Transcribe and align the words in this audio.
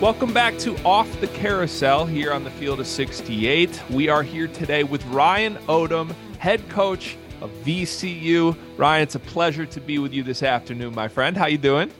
Welcome 0.00 0.32
back 0.32 0.56
to 0.58 0.76
Off 0.84 1.20
the 1.20 1.26
Carousel 1.26 2.06
here 2.06 2.32
on 2.32 2.44
the 2.44 2.52
field 2.52 2.78
of 2.78 2.86
68. 2.86 3.82
We 3.90 4.08
are 4.08 4.22
here 4.22 4.46
today 4.46 4.84
with 4.84 5.04
Ryan 5.06 5.56
Odom, 5.66 6.14
head 6.38 6.66
coach 6.68 7.16
of 7.40 7.50
VCU. 7.64 8.56
Ryan, 8.76 9.02
it's 9.02 9.16
a 9.16 9.18
pleasure 9.18 9.66
to 9.66 9.80
be 9.80 9.98
with 9.98 10.12
you 10.12 10.22
this 10.22 10.44
afternoon, 10.44 10.94
my 10.94 11.08
friend. 11.08 11.36
How 11.36 11.46
you 11.46 11.58
doing? 11.58 11.90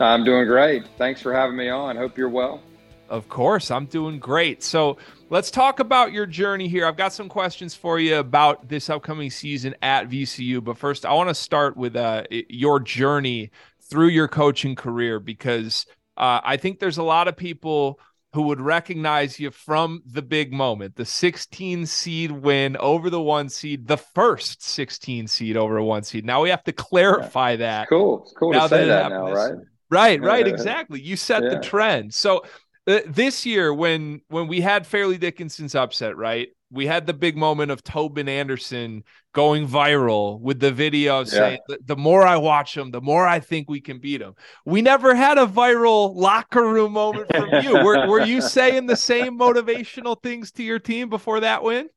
I'm 0.00 0.24
doing 0.24 0.46
great. 0.46 0.84
Thanks 0.96 1.20
for 1.20 1.34
having 1.34 1.58
me 1.58 1.68
on. 1.68 1.96
Hope 1.96 2.16
you're 2.16 2.30
well. 2.30 2.62
Of 3.10 3.28
course, 3.28 3.70
I'm 3.70 3.84
doing 3.84 4.18
great. 4.18 4.62
So 4.62 4.96
let's 5.28 5.50
talk 5.50 5.78
about 5.78 6.12
your 6.12 6.24
journey 6.24 6.68
here. 6.68 6.86
I've 6.86 6.96
got 6.96 7.12
some 7.12 7.28
questions 7.28 7.74
for 7.74 8.00
you 8.00 8.16
about 8.16 8.66
this 8.66 8.88
upcoming 8.88 9.28
season 9.28 9.74
at 9.82 10.08
VCU. 10.08 10.64
But 10.64 10.78
first, 10.78 11.04
I 11.04 11.12
want 11.12 11.28
to 11.28 11.34
start 11.34 11.76
with 11.76 11.96
uh, 11.96 12.24
your 12.30 12.80
journey 12.80 13.50
through 13.82 14.08
your 14.08 14.26
coaching 14.26 14.74
career 14.74 15.20
because 15.20 15.84
uh, 16.16 16.40
I 16.42 16.56
think 16.56 16.78
there's 16.78 16.98
a 16.98 17.02
lot 17.02 17.28
of 17.28 17.36
people 17.36 18.00
who 18.32 18.42
would 18.42 18.60
recognize 18.60 19.40
you 19.40 19.50
from 19.50 20.02
the 20.04 20.20
big 20.20 20.52
moment, 20.52 20.94
the 20.96 21.06
16 21.06 21.86
seed 21.86 22.30
win 22.30 22.76
over 22.76 23.08
the 23.08 23.20
one 23.20 23.48
seed, 23.48 23.86
the 23.86 23.96
first 23.96 24.62
16 24.62 25.26
seed 25.26 25.56
over 25.56 25.78
a 25.78 25.84
one 25.84 26.02
seed. 26.02 26.24
Now 26.26 26.42
we 26.42 26.50
have 26.50 26.64
to 26.64 26.72
clarify 26.72 27.52
yeah. 27.52 27.56
that. 27.56 27.82
It's 27.82 27.88
cool. 27.88 28.22
It's 28.22 28.32
cool 28.32 28.52
to 28.52 28.68
say 28.68 28.86
that, 28.86 29.08
that 29.08 29.08
now, 29.08 29.32
right? 29.32 29.54
Right, 29.88 30.20
right, 30.20 30.46
exactly. 30.46 31.00
You 31.00 31.16
set 31.16 31.44
yeah. 31.44 31.50
the 31.50 31.60
trend. 31.60 32.12
So 32.12 32.44
uh, 32.86 33.00
this 33.06 33.46
year, 33.46 33.72
when 33.72 34.20
when 34.28 34.48
we 34.48 34.60
had 34.60 34.86
Fairleigh 34.86 35.18
Dickinson's 35.18 35.74
upset, 35.74 36.16
right? 36.16 36.48
We 36.70 36.86
had 36.86 37.06
the 37.06 37.14
big 37.14 37.36
moment 37.36 37.70
of 37.70 37.82
Tobin 37.82 38.28
Anderson 38.28 39.04
going 39.32 39.68
viral 39.68 40.40
with 40.40 40.58
the 40.58 40.72
video 40.72 41.18
yeah. 41.18 41.24
saying, 41.24 41.58
the 41.84 41.96
more 41.96 42.22
I 42.22 42.36
watch 42.36 42.76
him, 42.76 42.90
the 42.90 43.00
more 43.00 43.26
I 43.26 43.40
think 43.40 43.70
we 43.70 43.80
can 43.80 43.98
beat 43.98 44.20
him. 44.20 44.34
We 44.64 44.82
never 44.82 45.14
had 45.14 45.38
a 45.38 45.46
viral 45.46 46.14
locker 46.14 46.66
room 46.66 46.92
moment 46.92 47.28
from 47.34 47.48
you. 47.62 47.72
were, 47.84 48.08
were 48.08 48.24
you 48.24 48.40
saying 48.40 48.86
the 48.86 48.96
same 48.96 49.38
motivational 49.38 50.20
things 50.20 50.50
to 50.52 50.62
your 50.62 50.78
team 50.78 51.08
before 51.08 51.40
that 51.40 51.62
win? 51.62 51.88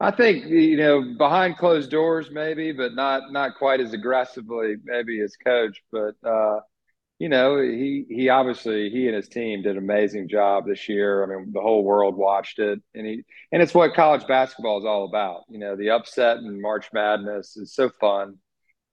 I 0.00 0.12
think 0.12 0.46
you 0.46 0.76
know 0.76 1.14
behind 1.18 1.56
closed 1.58 1.90
doors 1.90 2.28
maybe, 2.30 2.70
but 2.70 2.94
not 2.94 3.32
not 3.32 3.56
quite 3.58 3.80
as 3.80 3.92
aggressively 3.92 4.76
maybe 4.84 5.20
as 5.20 5.34
coach. 5.44 5.82
But 5.90 6.14
uh, 6.24 6.60
you 7.18 7.28
know, 7.28 7.60
he 7.60 8.04
he 8.08 8.28
obviously 8.28 8.90
he 8.90 9.06
and 9.06 9.16
his 9.16 9.28
team 9.28 9.62
did 9.62 9.72
an 9.72 9.78
amazing 9.78 10.28
job 10.28 10.66
this 10.66 10.88
year. 10.88 11.24
I 11.24 11.26
mean, 11.26 11.50
the 11.52 11.60
whole 11.60 11.82
world 11.82 12.16
watched 12.16 12.60
it, 12.60 12.80
and 12.94 13.06
he 13.06 13.24
and 13.50 13.60
it's 13.60 13.74
what 13.74 13.94
college 13.94 14.26
basketball 14.28 14.78
is 14.78 14.84
all 14.84 15.04
about. 15.04 15.42
You 15.48 15.58
know, 15.58 15.74
the 15.74 15.90
upset 15.90 16.38
and 16.38 16.60
March 16.60 16.86
Madness 16.92 17.56
is 17.56 17.74
so 17.74 17.90
fun, 18.00 18.36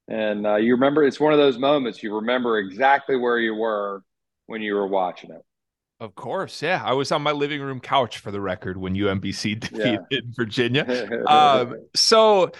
and 0.07 0.47
uh, 0.47 0.55
you 0.55 0.73
remember 0.73 1.03
it's 1.03 1.19
one 1.19 1.33
of 1.33 1.39
those 1.39 1.59
moments 1.59 2.01
you 2.01 2.15
remember 2.15 2.57
exactly 2.57 3.15
where 3.15 3.37
you 3.37 3.53
were 3.53 4.01
when 4.47 4.61
you 4.61 4.73
were 4.73 4.87
watching 4.87 5.29
it. 5.29 5.41
Of 5.99 6.15
course, 6.15 6.61
yeah. 6.61 6.81
I 6.83 6.93
was 6.93 7.11
on 7.11 7.21
my 7.21 7.31
living 7.31 7.61
room 7.61 7.79
couch 7.79 8.17
for 8.17 8.31
the 8.31 8.41
record 8.41 8.75
when 8.75 8.95
UMBC 8.95 9.59
defeated 9.59 9.99
yeah. 10.09 10.19
Virginia. 10.35 11.23
um, 11.27 11.75
so 11.95 12.51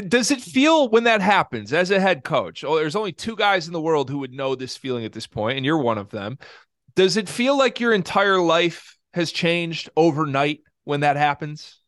does 0.00 0.30
it 0.30 0.40
feel 0.40 0.88
when 0.88 1.04
that 1.04 1.20
happens 1.20 1.72
as 1.72 1.90
a 1.90 2.00
head 2.00 2.24
coach? 2.24 2.64
Oh, 2.64 2.76
there's 2.76 2.96
only 2.96 3.12
two 3.12 3.36
guys 3.36 3.66
in 3.66 3.72
the 3.72 3.80
world 3.80 4.10
who 4.10 4.18
would 4.18 4.32
know 4.32 4.54
this 4.54 4.76
feeling 4.76 5.04
at 5.04 5.12
this 5.12 5.26
point, 5.26 5.56
and 5.56 5.64
you're 5.64 5.78
one 5.78 5.98
of 5.98 6.10
them. 6.10 6.38
Does 6.94 7.16
it 7.16 7.28
feel 7.28 7.56
like 7.56 7.80
your 7.80 7.92
entire 7.92 8.40
life 8.40 8.96
has 9.14 9.32
changed 9.32 9.90
overnight 9.96 10.60
when 10.84 11.00
that 11.00 11.16
happens? 11.16 11.78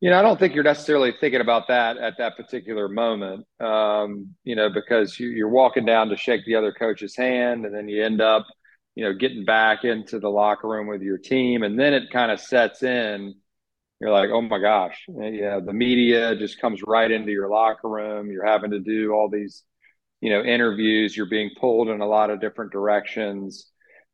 You 0.00 0.10
know, 0.10 0.18
I 0.18 0.22
don't 0.22 0.38
think 0.38 0.54
you're 0.54 0.64
necessarily 0.64 1.14
thinking 1.18 1.40
about 1.40 1.68
that 1.68 1.96
at 1.96 2.18
that 2.18 2.36
particular 2.36 2.88
moment. 2.88 3.46
Um, 3.58 4.34
you 4.44 4.54
know, 4.54 4.68
because 4.68 5.18
you, 5.18 5.28
you're 5.28 5.48
walking 5.48 5.86
down 5.86 6.08
to 6.08 6.16
shake 6.16 6.44
the 6.44 6.56
other 6.56 6.72
coach's 6.72 7.16
hand, 7.16 7.64
and 7.64 7.74
then 7.74 7.88
you 7.88 8.04
end 8.04 8.20
up, 8.20 8.46
you 8.94 9.04
know, 9.04 9.14
getting 9.14 9.44
back 9.44 9.84
into 9.84 10.18
the 10.18 10.28
locker 10.28 10.68
room 10.68 10.88
with 10.88 11.02
your 11.02 11.18
team, 11.18 11.62
and 11.62 11.78
then 11.78 11.94
it 11.94 12.10
kind 12.12 12.30
of 12.30 12.40
sets 12.40 12.82
in 12.82 13.34
you're 14.04 14.12
like, 14.12 14.28
oh 14.28 14.42
my 14.42 14.58
gosh, 14.58 15.06
yeah, 15.08 15.60
the 15.64 15.72
media 15.72 16.36
just 16.36 16.60
comes 16.60 16.82
right 16.86 17.10
into 17.10 17.32
your 17.32 17.48
locker 17.48 17.88
room. 17.88 18.30
You're 18.30 18.44
having 18.44 18.72
to 18.72 18.78
do 18.78 19.12
all 19.12 19.30
these, 19.30 19.62
you 20.20 20.28
know, 20.28 20.42
interviews. 20.42 21.16
You're 21.16 21.24
being 21.24 21.52
pulled 21.58 21.88
in 21.88 22.02
a 22.02 22.06
lot 22.06 22.28
of 22.28 22.38
different 22.38 22.70
directions. 22.70 23.66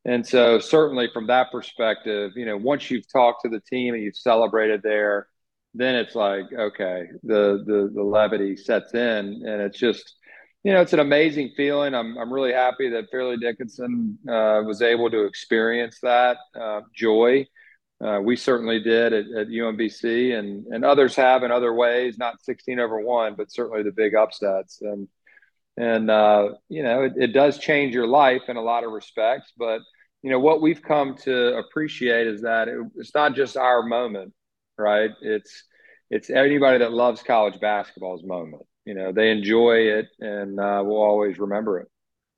And 0.05 0.25
so, 0.25 0.59
certainly 0.59 1.09
from 1.13 1.27
that 1.27 1.51
perspective, 1.51 2.31
you 2.37 2.45
know, 2.45 2.55
once 2.55 2.89
you've 2.89 3.11
talked 3.11 3.41
to 3.43 3.49
the 3.49 3.59
team 3.59 3.93
and 3.93 4.01
you've 4.01 4.15
celebrated 4.15 4.81
there, 4.81 5.27
then 5.73 5.95
it's 5.95 6.15
like, 6.15 6.45
okay, 6.57 7.07
the 7.23 7.61
the 7.67 7.91
the 7.93 8.01
levity 8.01 8.55
sets 8.55 8.93
in, 8.93 9.43
and 9.45 9.61
it's 9.61 9.77
just, 9.77 10.15
you 10.63 10.71
know, 10.71 10.79
it's 10.79 10.93
an 10.93 10.99
amazing 10.99 11.51
feeling. 11.57 11.93
I'm 11.93 12.17
I'm 12.17 12.31
really 12.31 12.53
happy 12.53 12.87
that 12.91 13.11
Fairleigh 13.11 13.41
Dickinson 13.41 14.17
uh, 14.25 14.61
was 14.65 14.81
able 14.81 15.11
to 15.11 15.25
experience 15.25 15.99
that 16.01 16.37
uh, 16.57 16.79
joy 16.95 17.45
uh, 18.03 18.19
we 18.19 18.35
certainly 18.35 18.79
did 18.79 19.13
at, 19.13 19.25
at, 19.37 19.47
UMBC, 19.47 20.37
and 20.37 20.65
and 20.67 20.83
others 20.83 21.15
have 21.15 21.43
in 21.43 21.51
other 21.51 21.73
ways. 21.73 22.17
Not 22.17 22.41
16 22.41 22.79
over 22.79 22.99
one, 22.99 23.35
but 23.35 23.51
certainly 23.51 23.83
the 23.83 23.91
big 23.91 24.15
upsets. 24.15 24.81
And 24.81 25.07
and 25.77 26.09
uh, 26.09 26.49
you 26.67 26.83
know, 26.83 27.03
it, 27.03 27.13
it, 27.15 27.27
does 27.27 27.59
change 27.59 27.93
your 27.93 28.07
life 28.07 28.43
in 28.47 28.57
a 28.57 28.61
lot 28.61 28.83
of 28.83 28.91
respects. 28.91 29.53
But 29.57 29.81
you 30.23 30.31
know, 30.31 30.39
what 30.39 30.61
we've 30.61 30.81
come 30.81 31.15
to 31.23 31.57
appreciate 31.57 32.27
is 32.27 32.41
that 32.41 32.67
it, 32.67 32.79
it's 32.95 33.13
not 33.13 33.35
just 33.35 33.55
our 33.55 33.83
moment, 33.83 34.33
right? 34.77 35.11
It's 35.21 35.63
it's 36.09 36.29
anybody 36.29 36.79
that 36.79 36.93
loves 36.93 37.21
college 37.21 37.59
basketball's 37.59 38.23
moment. 38.23 38.63
You 38.85 38.95
know, 38.95 39.11
they 39.11 39.29
enjoy 39.29 39.77
it, 39.77 40.07
and 40.19 40.59
uh, 40.59 40.81
we'll 40.83 41.01
always 41.01 41.39
remember 41.39 41.79
it. 41.79 41.87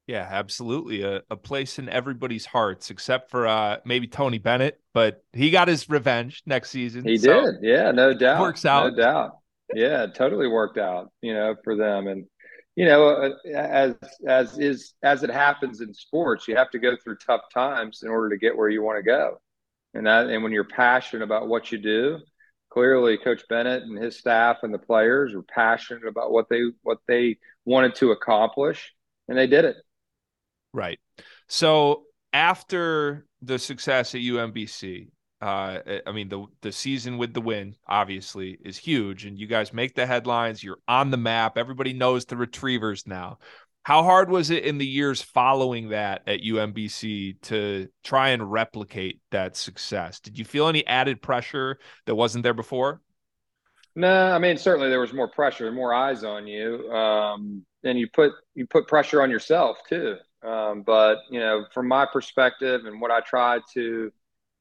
Yeah, 0.08 0.28
absolutely. 0.30 1.04
A, 1.04 1.22
a 1.30 1.38
place 1.38 1.80
in 1.80 1.88
everybody's 1.88 2.46
hearts, 2.46 2.90
except 2.90 3.32
for 3.32 3.48
uh, 3.48 3.78
maybe 3.86 4.08
Tony 4.08 4.38
Bennett, 4.38 4.82
but 4.94 5.24
he 5.32 5.50
got 5.50 5.70
his 5.70 5.90
revenge 5.90 6.44
next 6.46 6.72
season. 6.72 7.06
He 7.06 7.18
so 7.18 7.46
did. 7.46 7.56
Yeah, 7.62 7.92
no 7.92 8.14
doubt. 8.14 8.42
Works 8.42 8.66
out. 8.66 8.92
No 8.92 8.98
doubt. 8.98 9.38
Yeah, 9.74 10.08
totally 10.08 10.48
worked 10.48 10.78
out, 10.78 11.12
you 11.22 11.34
know, 11.34 11.56
for 11.64 11.78
them. 11.78 12.08
And, 12.08 12.26
you 12.76 12.86
know, 12.86 13.08
uh, 13.08 13.30
as, 13.56 13.96
as 14.28 14.60
is, 14.60 14.94
as 15.04 15.24
it 15.24 15.30
happens 15.30 15.80
in 15.80 15.94
sports, 15.94 16.48
you 16.48 16.58
have 16.58 16.70
to 16.72 16.80
go 16.80 16.98
through 17.02 17.18
tough 17.26 17.44
times 17.54 18.04
in 18.04 18.10
order 18.10 18.30
to 18.30 18.38
get 18.38 18.58
where 18.58 18.70
you 18.70 18.84
want 18.84 18.98
to 18.98 19.04
go. 19.04 19.40
And 19.94 20.06
that, 20.06 20.28
and 20.28 20.44
when 20.44 20.52
you're 20.52 20.66
passionate 20.66 21.24
about 21.24 21.48
what 21.48 21.72
you 21.72 21.78
do, 21.78 22.20
clearly 22.70 23.18
Coach 23.18 23.44
Bennett 23.48 23.84
and 23.84 24.04
his 24.04 24.18
staff 24.20 24.58
and 24.64 24.74
the 24.74 24.80
players 24.80 25.34
were 25.34 25.44
passionate 25.44 26.06
about 26.06 26.32
what 26.32 26.50
they, 26.50 26.64
what 26.82 26.98
they 27.08 27.38
wanted 27.64 27.96
to 27.96 28.12
accomplish 28.12 28.92
and 29.30 29.38
they 29.38 29.48
did 29.48 29.64
it. 29.66 29.78
Right. 30.74 31.00
So 31.48 32.04
after 32.34 33.26
the 33.42 33.60
success 33.60 34.16
at 34.16 34.22
UMBC, 34.22 35.10
uh, 35.42 35.80
I 36.08 36.12
mean 36.14 36.30
the 36.30 36.46
the 36.62 36.72
season 36.72 37.18
with 37.18 37.34
the 37.34 37.42
win 37.42 37.76
obviously 37.88 38.58
is 38.64 38.78
huge, 38.78 39.26
and 39.26 39.38
you 39.38 39.46
guys 39.46 39.74
make 39.74 39.94
the 39.94 40.06
headlines. 40.06 40.64
You're 40.64 40.80
on 40.88 41.12
the 41.12 41.18
map. 41.18 41.58
Everybody 41.58 41.94
knows 41.94 42.26
the 42.26 42.38
Retrievers 42.38 43.06
now. 43.06 43.40
How 43.84 44.04
hard 44.04 44.30
was 44.30 44.50
it 44.50 44.64
in 44.64 44.78
the 44.78 44.88
years 44.88 45.22
following 45.22 45.90
that 45.90 46.22
at 46.26 46.40
UMBC 46.40 47.42
to 47.42 47.90
try 48.06 48.30
and 48.30 48.50
replicate 48.50 49.20
that 49.32 49.58
success? 49.58 50.22
Did 50.22 50.40
you 50.40 50.46
feel 50.46 50.70
any 50.70 50.88
added 50.88 51.22
pressure 51.22 51.78
that 52.06 52.16
wasn't 52.16 52.44
there 52.44 52.54
before? 52.54 53.02
No, 53.96 54.32
I 54.32 54.40
mean 54.40 54.58
certainly 54.58 54.90
there 54.90 55.02
was 55.02 55.14
more 55.14 55.28
pressure, 55.28 55.70
more 55.72 55.94
eyes 55.94 56.24
on 56.24 56.48
you, 56.48 56.90
um, 56.92 57.66
and 57.84 58.00
you 58.00 58.08
put 58.08 58.32
you 58.56 58.66
put 58.66 58.88
pressure 58.88 59.22
on 59.22 59.30
yourself 59.30 59.78
too. 59.90 60.16
Um, 60.44 60.82
but 60.82 61.20
you 61.30 61.40
know, 61.40 61.66
from 61.74 61.88
my 61.88 62.06
perspective 62.06 62.86
and 62.86 63.00
what 63.00 63.12
I 63.12 63.22
tried 63.22 63.62
to, 63.74 64.12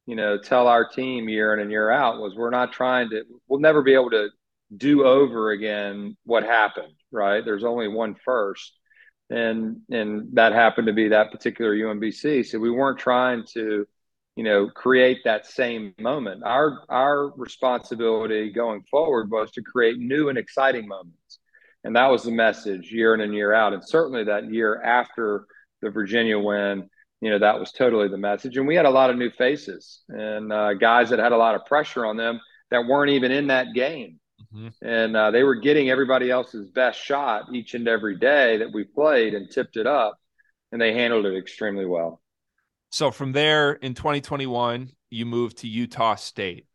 you 0.07 0.17
know, 0.17 0.39
tell 0.39 0.69
our 0.69 0.89
team 0.89 1.29
year 1.29 1.53
in 1.55 1.61
and 1.61 1.71
year 1.71 1.91
out 1.91 2.21
was 2.21 2.35
we're 2.35 2.51
not 2.51 2.73
trying 2.73 3.11
to. 3.11 3.25
We'll 3.49 3.61
never 3.61 3.83
be 3.83 3.95
able 3.95 4.11
to 4.11 4.29
do 4.77 5.05
over 5.05 5.51
again 5.51 6.17
what 6.25 6.45
happened. 6.45 6.95
Right? 7.11 7.45
There's 7.45 7.65
only 7.65 7.89
one 7.89 8.15
first, 8.25 8.73
and 9.29 9.79
and 9.91 10.29
that 10.35 10.53
happened 10.53 10.87
to 10.87 10.93
be 10.93 11.09
that 11.09 11.33
particular 11.33 11.75
UMBC. 11.75 12.47
So 12.47 12.59
we 12.61 12.71
weren't 12.71 12.99
trying 12.99 13.45
to, 13.55 13.87
you 14.37 14.45
know, 14.45 14.69
create 14.69 15.19
that 15.25 15.47
same 15.47 15.95
moment. 15.99 16.45
Our 16.45 16.85
our 16.89 17.33
responsibility 17.37 18.53
going 18.53 18.85
forward 18.89 19.31
was 19.33 19.51
to 19.53 19.63
create 19.63 19.99
new 19.99 20.29
and 20.29 20.39
exciting 20.39 20.87
moments, 20.87 21.41
and 21.83 21.97
that 21.97 22.11
was 22.11 22.23
the 22.23 22.31
message 22.31 22.93
year 22.93 23.15
in 23.15 23.21
and 23.21 23.35
year 23.35 23.53
out. 23.53 23.73
And 23.73 23.85
certainly 23.85 24.25
that 24.25 24.49
year 24.53 24.81
after 24.81 25.47
the 25.83 25.91
Virginia 25.91 26.39
win, 26.39 26.89
you 27.21 27.31
know, 27.31 27.39
that 27.39 27.59
was 27.61 27.73
totally 27.73 28.09
the 28.09 28.17
message. 28.17 28.57
And 28.57 28.67
we 28.67 28.75
had 28.75 28.87
a 28.87 28.91
lot 28.91 29.11
of 29.11 29.17
new 29.17 29.31
faces 29.31 30.03
and 30.09 30.53
uh, 30.53 30.75
guys 30.75 31.11
that 31.11 31.19
had 31.19 31.33
a 31.33 31.37
lot 31.37 31.55
of 31.55 31.67
pressure 31.67 32.07
on 32.07 32.17
them 32.17 32.41
that 32.71 32.87
weren't 32.87 33.11
even 33.11 33.31
in 33.31 33.49
that 33.49 33.75
game. 33.75 34.19
Mm-hmm. 34.55 34.69
And 34.87 35.17
uh, 35.17 35.31
they 35.31 35.43
were 35.43 35.55
getting 35.55 35.91
everybody 35.91 36.31
else's 36.31 36.67
best 36.69 37.01
shot 37.01 37.45
each 37.53 37.75
and 37.75 37.87
every 37.87 38.19
day 38.19 38.59
that 38.59 38.73
we 38.73 38.85
played 38.85 39.35
and 39.35 39.51
tipped 39.51 39.77
it 39.77 39.87
up. 39.87 40.19
And 40.73 40.81
they 40.81 40.95
handled 40.95 41.27
it 41.27 41.37
extremely 41.37 41.85
well. 41.85 42.23
So 42.91 43.11
from 43.11 43.33
there 43.33 43.73
in 43.73 43.95
2021, 43.95 44.91
you 45.11 45.27
moved 45.27 45.59
to 45.59 45.69
Utah 45.69 46.15
State. 46.15 46.67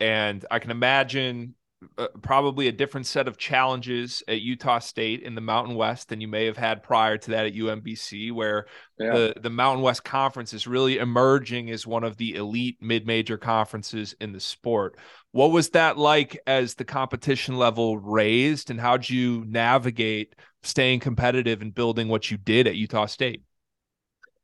And 0.00 0.44
I 0.50 0.60
can 0.60 0.70
imagine 0.70 1.54
uh, 1.98 2.08
probably 2.22 2.68
a 2.68 2.72
different 2.72 3.06
set 3.06 3.28
of 3.28 3.38
challenges 3.38 4.22
at 4.28 4.40
Utah 4.40 4.78
State 4.78 5.22
in 5.22 5.34
the 5.34 5.40
Mountain 5.40 5.74
West 5.74 6.08
than 6.08 6.20
you 6.20 6.28
may 6.28 6.46
have 6.46 6.56
had 6.56 6.82
prior 6.82 7.16
to 7.18 7.30
that 7.30 7.46
at 7.46 7.54
UMBC, 7.54 8.32
where 8.32 8.66
yeah. 8.98 9.12
the, 9.12 9.34
the 9.40 9.50
Mountain 9.50 9.82
West 9.82 10.04
Conference 10.04 10.52
is 10.52 10.66
really 10.66 10.98
emerging 10.98 11.70
as 11.70 11.86
one 11.86 12.04
of 12.04 12.16
the 12.16 12.34
elite 12.34 12.78
mid 12.80 13.06
major 13.06 13.36
conferences 13.36 14.14
in 14.20 14.32
the 14.32 14.40
sport. 14.40 14.98
What 15.32 15.50
was 15.52 15.70
that 15.70 15.98
like 15.98 16.38
as 16.46 16.74
the 16.74 16.84
competition 16.84 17.56
level 17.56 17.98
raised, 17.98 18.70
and 18.70 18.80
how'd 18.80 19.08
you 19.08 19.44
navigate 19.46 20.34
staying 20.62 21.00
competitive 21.00 21.62
and 21.62 21.74
building 21.74 22.08
what 22.08 22.30
you 22.30 22.36
did 22.36 22.66
at 22.66 22.76
Utah 22.76 23.06
State? 23.06 23.42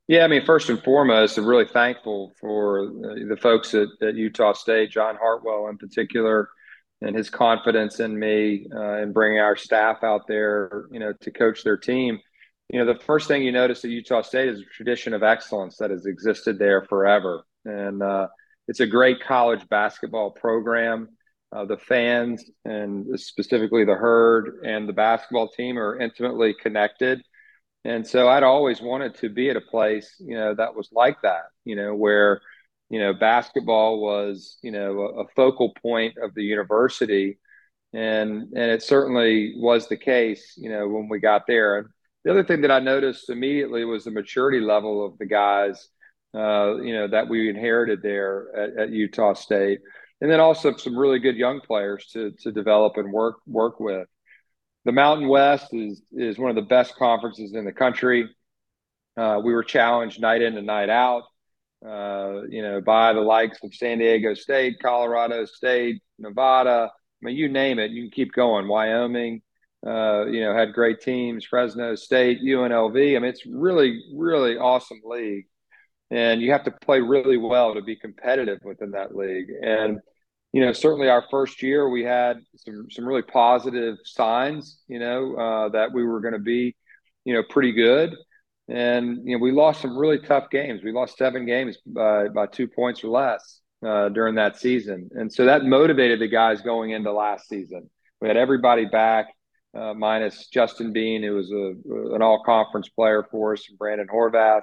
Yeah, 0.09 0.25
I 0.25 0.27
mean, 0.27 0.45
first 0.45 0.69
and 0.69 0.83
foremost, 0.83 1.39
I'm 1.39 1.47
really 1.47 1.69
thankful 1.69 2.33
for 2.41 2.87
the 2.87 3.39
folks 3.41 3.75
at, 3.75 3.89
at 4.03 4.17
Utah 4.17 4.53
State, 4.55 4.91
John 4.91 5.17
Hartwell 5.17 5.69
in 5.69 5.79
particular 5.79 6.49
and 7.03 7.17
his 7.17 7.31
confidence 7.31 8.01
in 8.01 8.19
me 8.19 8.67
uh, 8.75 8.95
and 8.95 9.15
bringing 9.15 9.39
our 9.39 9.57
staff 9.57 10.03
out 10.03 10.27
there, 10.29 10.85
you 10.91 11.01
know, 11.01 11.13
to 11.21 11.31
coach 11.31 11.63
their 11.65 11.77
team. 11.77 12.19
You 12.69 12.79
know, 12.79 12.93
the 12.93 13.01
first 13.01 13.27
thing 13.27 13.43
you 13.43 13.53
notice 13.53 13.85
at 13.85 13.91
Utah 13.91 14.23
State 14.23 14.49
is 14.49 14.61
a 14.61 14.75
tradition 14.77 15.13
of 15.13 15.23
excellence 15.23 15.77
that 15.79 15.91
has 15.91 16.07
existed 16.07 16.59
there 16.59 16.85
forever, 16.89 17.45
and 17.65 18.03
uh, 18.03 18.29
it's 18.69 18.81
a 18.81 18.87
great 18.87 19.21
college 19.23 19.69
basketball 19.69 20.31
program. 20.31 21.09
Uh, 21.53 21.65
the 21.65 21.77
fans 21.77 22.45
and 22.65 23.19
specifically 23.19 23.85
the 23.85 23.95
herd 23.95 24.61
and 24.65 24.89
the 24.89 24.93
basketball 24.93 25.49
team 25.49 25.77
are 25.77 25.99
intimately 25.99 26.55
connected. 26.55 27.21
And 27.85 28.07
so 28.07 28.29
I'd 28.29 28.45
always 28.45 28.81
wanted 28.81 29.17
to 29.17 29.29
be 29.29 29.51
at 29.51 29.57
a 29.57 29.61
place, 29.61 30.15
you 30.21 30.37
know, 30.37 30.55
that 30.55 30.77
was 30.77 30.91
like 30.93 31.23
that, 31.23 31.45
you 31.65 31.75
know, 31.77 31.95
where 31.95 32.41
you 32.91 32.99
know, 32.99 33.15
basketball 33.15 34.01
was, 34.01 34.59
you 34.63 34.73
know, 34.73 35.01
a, 35.01 35.23
a, 35.23 35.29
focal 35.37 35.73
point 35.81 36.19
of 36.21 36.35
the 36.35 36.43
university. 36.43 37.39
And, 37.93 38.53
and 38.53 38.71
it 38.71 38.83
certainly 38.83 39.55
was 39.57 39.89
the 39.89 39.97
case, 39.97 40.55
you 40.57 40.71
know, 40.71 40.89
when 40.89 41.09
we 41.09 41.21
got 41.21 41.47
there. 41.47 41.79
And 41.79 41.89
the 42.25 42.33
other 42.33 42.45
thing 42.45 42.63
that 42.63 42.73
I 42.73 42.81
noticed 42.81 43.31
immediately 43.31 43.85
was 43.85 44.05
the 44.05 44.11
maturity 44.11 44.61
level 44.61 45.07
of 45.07 45.17
the 45.19 45.27
guys, 45.27 45.89
uh, 46.35 46.77
you 46.83 46.93
know, 46.93 47.07
that 47.09 47.29
we 47.29 47.49
inherited 47.49 48.03
there 48.03 48.49
at, 48.57 48.77
at, 48.77 48.91
Utah 48.91 49.35
State. 49.35 49.81
And 50.21 50.31
then 50.31 50.41
also 50.41 50.77
some 50.77 50.99
really 50.99 51.21
good 51.21 51.37
young 51.37 51.61
players 51.61 52.07
to, 52.13 52.33
to 52.43 52.51
develop 52.51 52.97
and 52.97 53.13
work, 53.13 53.37
work 53.47 53.79
with. 53.79 54.09
The 54.85 54.93
Mountain 54.93 55.29
West 55.29 55.73
is, 55.73 56.03
is 56.13 56.39
one 56.39 56.51
of 56.51 56.57
the 56.57 56.63
best 56.63 56.97
conferences 56.97 57.55
in 57.55 57.65
the 57.65 57.73
country. 57.73 58.29
Uh, 59.17 59.41
we 59.43 59.53
were 59.53 59.63
challenged 59.63 60.21
night 60.21 60.43
in 60.43 60.57
and 60.57 60.67
night 60.67 60.91
out 60.91 61.23
uh, 61.87 62.43
you 62.49 62.63
know, 62.63 62.81
by 62.81 63.13
the 63.13 63.21
likes 63.21 63.59
of 63.63 63.75
San 63.75 63.99
Diego 63.99 64.35
State, 64.35 64.79
Colorado 64.83 65.45
State, 65.47 66.03
Nevada. 66.19 66.91
I 66.93 67.27
mean, 67.27 67.37
you 67.37 67.49
name 67.49 67.79
it, 67.79 67.91
you 67.91 68.03
can 68.03 68.11
keep 68.11 68.33
going. 68.33 68.69
Wyoming, 68.69 69.43
uh, 69.87 70.27
you 70.27 70.41
know, 70.41 70.55
had 70.55 70.73
great 70.73 71.01
teams. 71.01 71.45
Fresno 71.45 71.95
State, 71.95 72.41
UNLV. 72.43 73.17
I 73.17 73.19
mean, 73.19 73.31
it's 73.31 73.47
really, 73.47 74.03
really 74.15 74.57
awesome 74.59 75.01
league, 75.05 75.47
and 76.11 76.43
you 76.43 76.53
have 76.53 76.65
to 76.65 76.71
play 76.71 77.01
really 77.01 77.39
well 77.39 77.75
to 77.75 77.83
be 77.83 77.97
competitive 77.97 78.61
within 78.63 78.91
that 78.93 79.17
league. 79.17 79.49
And 79.63 80.01
you 80.53 80.61
know, 80.63 80.73
certainly 80.73 81.09
our 81.09 81.25
first 81.31 81.63
year 81.63 81.89
we 81.89 82.03
had 82.03 82.41
some 82.57 82.91
some 82.91 83.07
really 83.07 83.23
positive 83.23 83.97
signs. 84.05 84.81
You 84.89 84.99
know, 84.99 85.35
uh, 85.37 85.69
that 85.71 85.93
we 85.93 86.05
were 86.05 86.21
going 86.21 86.35
to 86.35 86.41
be, 86.41 86.77
you 87.25 87.35
know, 87.35 87.43
pretty 87.43 87.73
good. 87.73 88.15
And 88.71 89.27
you 89.29 89.37
know, 89.37 89.43
we 89.43 89.51
lost 89.51 89.83
some 89.83 89.99
really 89.99 90.21
tough 90.21 90.49
games. 90.49 90.83
We 90.85 90.93
lost 90.93 91.19
seven 91.19 91.45
games 91.45 91.77
by, 91.85 92.29
by 92.29 92.47
two 92.47 92.69
points 92.69 93.03
or 93.03 93.09
less 93.09 93.61
uh, 93.85 94.11
during 94.11 94.37
that 94.37 94.59
season, 94.59 95.11
and 95.13 95.33
so 95.33 95.47
that 95.47 95.65
motivated 95.65 96.21
the 96.21 96.29
guys 96.29 96.61
going 96.61 96.91
into 96.91 97.13
last 97.13 97.49
season. 97.49 97.91
We 98.21 98.29
had 98.29 98.37
everybody 98.37 98.85
back, 98.85 99.27
uh, 99.77 99.95
minus 99.95 100.47
Justin 100.47 100.93
Bean, 100.93 101.23
who 101.25 101.35
was 101.35 101.51
a, 101.51 102.15
an 102.15 102.23
all-conference 102.23 102.91
player 102.91 103.27
for 103.29 103.55
us, 103.55 103.67
and 103.69 103.77
Brandon 103.77 104.07
Horvath, 104.07 104.63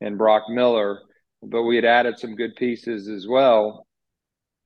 and 0.00 0.18
Brock 0.18 0.44
Miller. 0.48 0.98
But 1.42 1.62
we 1.62 1.76
had 1.76 1.84
added 1.84 2.18
some 2.18 2.34
good 2.34 2.56
pieces 2.56 3.06
as 3.08 3.28
well, 3.28 3.86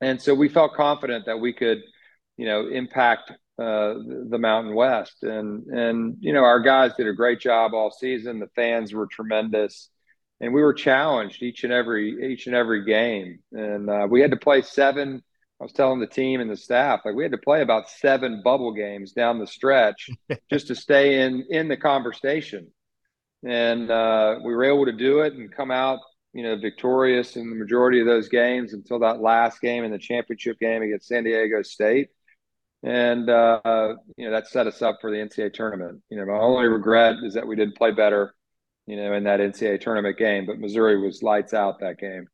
and 0.01 0.19
so 0.19 0.33
we 0.33 0.49
felt 0.49 0.73
confident 0.73 1.27
that 1.27 1.39
we 1.39 1.53
could, 1.53 1.79
you 2.37 2.47
know, 2.47 2.67
impact 2.67 3.33
uh, 3.59 3.95
the 4.29 4.37
Mountain 4.37 4.75
West. 4.75 5.23
And 5.23 5.65
and 5.67 6.17
you 6.19 6.33
know 6.33 6.43
our 6.43 6.59
guys 6.59 6.93
did 6.95 7.07
a 7.07 7.13
great 7.13 7.39
job 7.39 7.73
all 7.73 7.91
season. 7.91 8.39
The 8.39 8.49
fans 8.55 8.93
were 8.93 9.07
tremendous, 9.07 9.89
and 10.39 10.53
we 10.53 10.61
were 10.61 10.73
challenged 10.73 11.41
each 11.41 11.63
and 11.63 11.73
every 11.73 12.33
each 12.33 12.47
and 12.47 12.55
every 12.55 12.85
game. 12.85 13.39
And 13.51 13.89
uh, 13.89 14.07
we 14.09 14.21
had 14.21 14.31
to 14.31 14.37
play 14.37 14.61
seven. 14.61 15.23
I 15.59 15.63
was 15.63 15.73
telling 15.73 15.99
the 15.99 16.07
team 16.07 16.39
and 16.39 16.51
the 16.51 16.57
staff 16.57 17.01
like 17.03 17.15
we 17.15 17.23
had 17.23 17.31
to 17.31 17.39
play 17.39 17.63
about 17.63 17.89
seven 17.89 18.41
bubble 18.43 18.73
games 18.73 19.13
down 19.13 19.39
the 19.39 19.47
stretch 19.47 20.07
just 20.51 20.67
to 20.67 20.75
stay 20.75 21.21
in 21.21 21.45
in 21.49 21.67
the 21.67 21.77
conversation. 21.77 22.67
And 23.43 23.89
uh, 23.89 24.39
we 24.43 24.53
were 24.53 24.65
able 24.65 24.85
to 24.85 24.91
do 24.91 25.21
it 25.21 25.33
and 25.33 25.51
come 25.51 25.71
out 25.71 25.99
you 26.33 26.43
know, 26.43 26.55
victorious 26.55 27.35
in 27.35 27.49
the 27.49 27.55
majority 27.55 27.99
of 27.99 28.05
those 28.05 28.29
games 28.29 28.73
until 28.73 28.99
that 28.99 29.21
last 29.21 29.59
game 29.59 29.83
in 29.83 29.91
the 29.91 29.97
championship 29.97 30.59
game 30.59 30.83
against 30.83 31.07
San 31.07 31.23
Diego 31.23 31.63
State 31.63 32.09
and 32.83 33.29
uh, 33.29 33.95
you 34.15 34.25
know 34.25 34.31
that 34.31 34.47
set 34.47 34.67
us 34.67 34.81
up 34.81 34.97
for 35.01 35.11
the 35.11 35.17
NCAA 35.17 35.53
tournament. 35.53 36.01
You 36.09 36.17
know, 36.17 36.25
my 36.25 36.39
only 36.39 36.67
regret 36.67 37.15
is 37.23 37.33
that 37.33 37.47
we 37.47 37.55
didn't 37.55 37.75
play 37.77 37.91
better, 37.91 38.33
you 38.85 38.95
know, 38.95 39.13
in 39.13 39.23
that 39.23 39.39
NCAA 39.39 39.81
tournament 39.81 40.17
game. 40.17 40.45
But 40.45 40.59
Missouri 40.59 40.99
was 40.99 41.23
lights 41.23 41.53
out 41.53 41.79
that 41.79 41.99
game. 41.99 42.27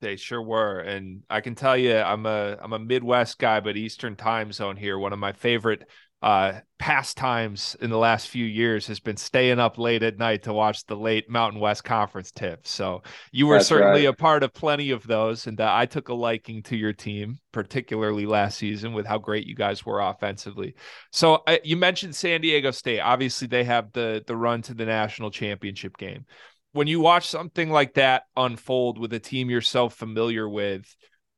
They 0.00 0.16
sure 0.16 0.40
were, 0.40 0.80
and 0.80 1.22
I 1.28 1.42
can 1.42 1.54
tell 1.54 1.76
you, 1.76 1.96
I'm 1.96 2.24
a 2.24 2.56
I'm 2.60 2.72
a 2.72 2.78
Midwest 2.78 3.38
guy, 3.38 3.60
but 3.60 3.76
Eastern 3.76 4.16
time 4.16 4.52
zone 4.52 4.76
here. 4.76 4.98
One 4.98 5.12
of 5.12 5.18
my 5.18 5.32
favorite 5.32 5.86
uh, 6.22 6.60
pastimes 6.78 7.76
in 7.80 7.88
the 7.88 7.96
last 7.96 8.28
few 8.28 8.44
years 8.44 8.86
has 8.86 9.00
been 9.00 9.16
staying 9.16 9.58
up 9.58 9.78
late 9.78 10.02
at 10.02 10.18
night 10.18 10.42
to 10.42 10.52
watch 10.52 10.84
the 10.84 10.96
late 10.96 11.30
Mountain 11.30 11.60
West 11.60 11.82
Conference 11.84 12.30
tips. 12.30 12.70
So 12.70 13.02
you 13.32 13.46
were 13.46 13.56
That's 13.56 13.68
certainly 13.68 14.06
right. 14.06 14.14
a 14.14 14.16
part 14.16 14.42
of 14.42 14.52
plenty 14.52 14.90
of 14.90 15.06
those, 15.06 15.46
and 15.46 15.58
uh, 15.60 15.70
I 15.72 15.86
took 15.86 16.08
a 16.10 16.14
liking 16.14 16.62
to 16.64 16.76
your 16.76 16.92
team, 16.92 17.38
particularly 17.52 18.26
last 18.26 18.58
season 18.58 18.92
with 18.92 19.06
how 19.06 19.18
great 19.18 19.46
you 19.46 19.54
guys 19.54 19.86
were 19.86 20.00
offensively. 20.00 20.74
So 21.10 21.42
uh, 21.46 21.56
you 21.64 21.76
mentioned 21.76 22.14
San 22.14 22.42
Diego 22.42 22.70
State. 22.70 23.00
Obviously, 23.00 23.48
they 23.48 23.64
have 23.64 23.92
the 23.92 24.22
the 24.26 24.36
run 24.36 24.60
to 24.62 24.74
the 24.74 24.86
national 24.86 25.30
championship 25.30 25.96
game. 25.96 26.26
When 26.72 26.86
you 26.86 27.00
watch 27.00 27.28
something 27.28 27.70
like 27.70 27.94
that 27.94 28.24
unfold 28.36 28.98
with 28.98 29.12
a 29.12 29.18
team 29.18 29.50
you're 29.50 29.60
so 29.60 29.88
familiar 29.88 30.48
with, 30.48 30.94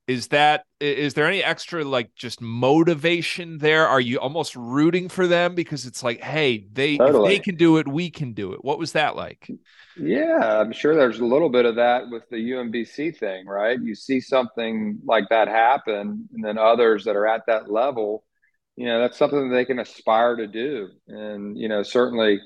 is 0.06 0.28
that 0.28 0.64
is 0.80 1.14
there 1.14 1.26
any 1.26 1.42
extra 1.44 1.84
like 1.84 2.14
just 2.14 2.40
motivation 2.40 3.58
there? 3.58 3.86
Are 3.86 4.00
you 4.00 4.18
almost 4.18 4.56
rooting 4.56 5.08
for 5.08 5.26
them 5.26 5.54
because 5.54 5.86
it's 5.86 6.02
like 6.02 6.20
hey 6.22 6.66
they 6.72 6.98
totally. 6.98 7.28
they 7.30 7.38
can 7.40 7.56
do 7.56 7.78
it 7.78 7.86
we 7.88 8.10
can 8.10 8.32
do 8.32 8.52
it. 8.52 8.64
What 8.64 8.78
was 8.78 8.92
that 8.92 9.16
like? 9.16 9.52
Yeah 9.94 10.60
i'm 10.60 10.72
sure 10.72 10.94
there's 10.94 11.18
a 11.20 11.24
little 11.24 11.50
bit 11.50 11.66
of 11.66 11.76
that 11.76 12.08
with 12.10 12.28
the 12.30 12.36
umbc 12.52 13.16
thing 13.18 13.46
right? 13.46 13.78
You 13.80 13.94
see 13.94 14.20
something 14.20 15.00
like 15.04 15.28
that 15.30 15.48
happen 15.48 16.28
and 16.32 16.44
then 16.44 16.58
others 16.58 17.04
that 17.04 17.16
are 17.16 17.26
at 17.26 17.42
that 17.46 17.70
level 17.70 18.24
you 18.76 18.86
know 18.86 19.00
that's 19.00 19.18
something 19.18 19.50
that 19.50 19.54
they 19.54 19.66
can 19.66 19.78
aspire 19.78 20.36
to 20.36 20.46
do. 20.46 20.88
And 21.08 21.58
you 21.58 21.68
know 21.68 21.82
certainly 21.82 22.40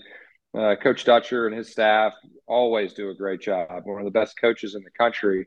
Uh, 0.57 0.75
Coach 0.77 1.05
Dutcher 1.05 1.47
and 1.47 1.57
his 1.57 1.71
staff 1.73 2.15
always 2.47 2.95
do 2.95 3.11
a 3.11 3.15
great 3.15 3.41
job. 3.43 3.69
One 3.85 4.01
of 4.01 4.07
the 4.07 4.11
best 4.21 4.41
coaches 4.41 4.75
in 4.75 4.83
the 4.85 4.91
country, 4.91 5.47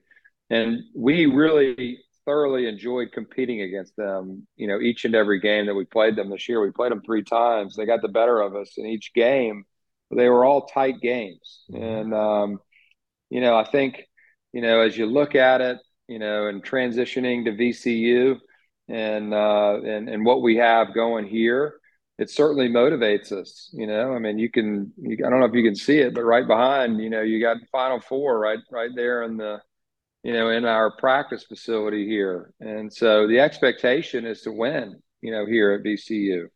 and 0.49 0.81
we 0.95 1.25
really 1.25 1.99
thoroughly 2.25 2.67
enjoyed 2.67 3.11
competing 3.11 3.61
against 3.61 3.95
them. 3.95 4.47
You 4.55 4.67
know, 4.67 4.79
each 4.79 5.05
and 5.05 5.15
every 5.15 5.39
game 5.39 5.65
that 5.67 5.75
we 5.75 5.85
played 5.85 6.15
them 6.15 6.29
this 6.29 6.47
year, 6.47 6.61
we 6.61 6.71
played 6.71 6.91
them 6.91 7.01
three 7.01 7.23
times. 7.23 7.75
They 7.75 7.85
got 7.85 8.01
the 8.01 8.07
better 8.07 8.39
of 8.41 8.55
us 8.55 8.73
in 8.77 8.85
each 8.85 9.13
game. 9.13 9.65
They 10.11 10.29
were 10.29 10.45
all 10.45 10.65
tight 10.65 11.01
games, 11.01 11.63
mm-hmm. 11.71 11.83
and 11.83 12.13
um, 12.13 12.59
you 13.29 13.41
know, 13.41 13.55
I 13.55 13.63
think 13.63 14.01
you 14.53 14.61
know 14.61 14.81
as 14.81 14.97
you 14.97 15.05
look 15.05 15.35
at 15.35 15.61
it, 15.61 15.77
you 16.07 16.19
know, 16.19 16.47
and 16.47 16.63
transitioning 16.63 17.45
to 17.45 17.51
VCU 17.51 18.39
and 18.87 19.33
uh, 19.33 19.79
and 19.83 20.09
and 20.09 20.25
what 20.25 20.41
we 20.41 20.57
have 20.57 20.93
going 20.93 21.27
here 21.27 21.79
it 22.19 22.29
certainly 22.29 22.67
motivates 22.67 23.31
us. 23.31 23.69
You 23.71 23.87
know, 23.87 24.13
I 24.13 24.19
mean, 24.19 24.37
you 24.37 24.51
can, 24.51 24.91
you, 24.97 25.25
I 25.25 25.29
don't 25.29 25.39
know 25.39 25.45
if 25.45 25.53
you 25.53 25.63
can 25.63 25.75
see 25.75 25.99
it, 25.99 26.13
but 26.13 26.25
right 26.25 26.45
behind, 26.45 26.99
you 26.99 27.09
know, 27.09 27.21
you 27.21 27.41
got 27.41 27.61
the 27.61 27.65
Final 27.71 28.01
Four 28.01 28.39
right, 28.39 28.59
right 28.69 28.89
there 28.93 29.23
in 29.23 29.37
the, 29.37 29.61
you 30.23 30.33
know, 30.33 30.49
in 30.49 30.65
our 30.65 30.91
practice 30.91 31.43
facility 31.43 32.05
here. 32.05 32.53
And 32.59 32.91
so 32.91 33.27
the 33.27 33.39
expectation 33.39 34.25
is 34.25 34.41
to 34.41 34.51
win, 34.51 35.01
you 35.21 35.31
know, 35.31 35.45
here 35.45 35.73
at 35.73 35.83
VCU. 35.83 36.47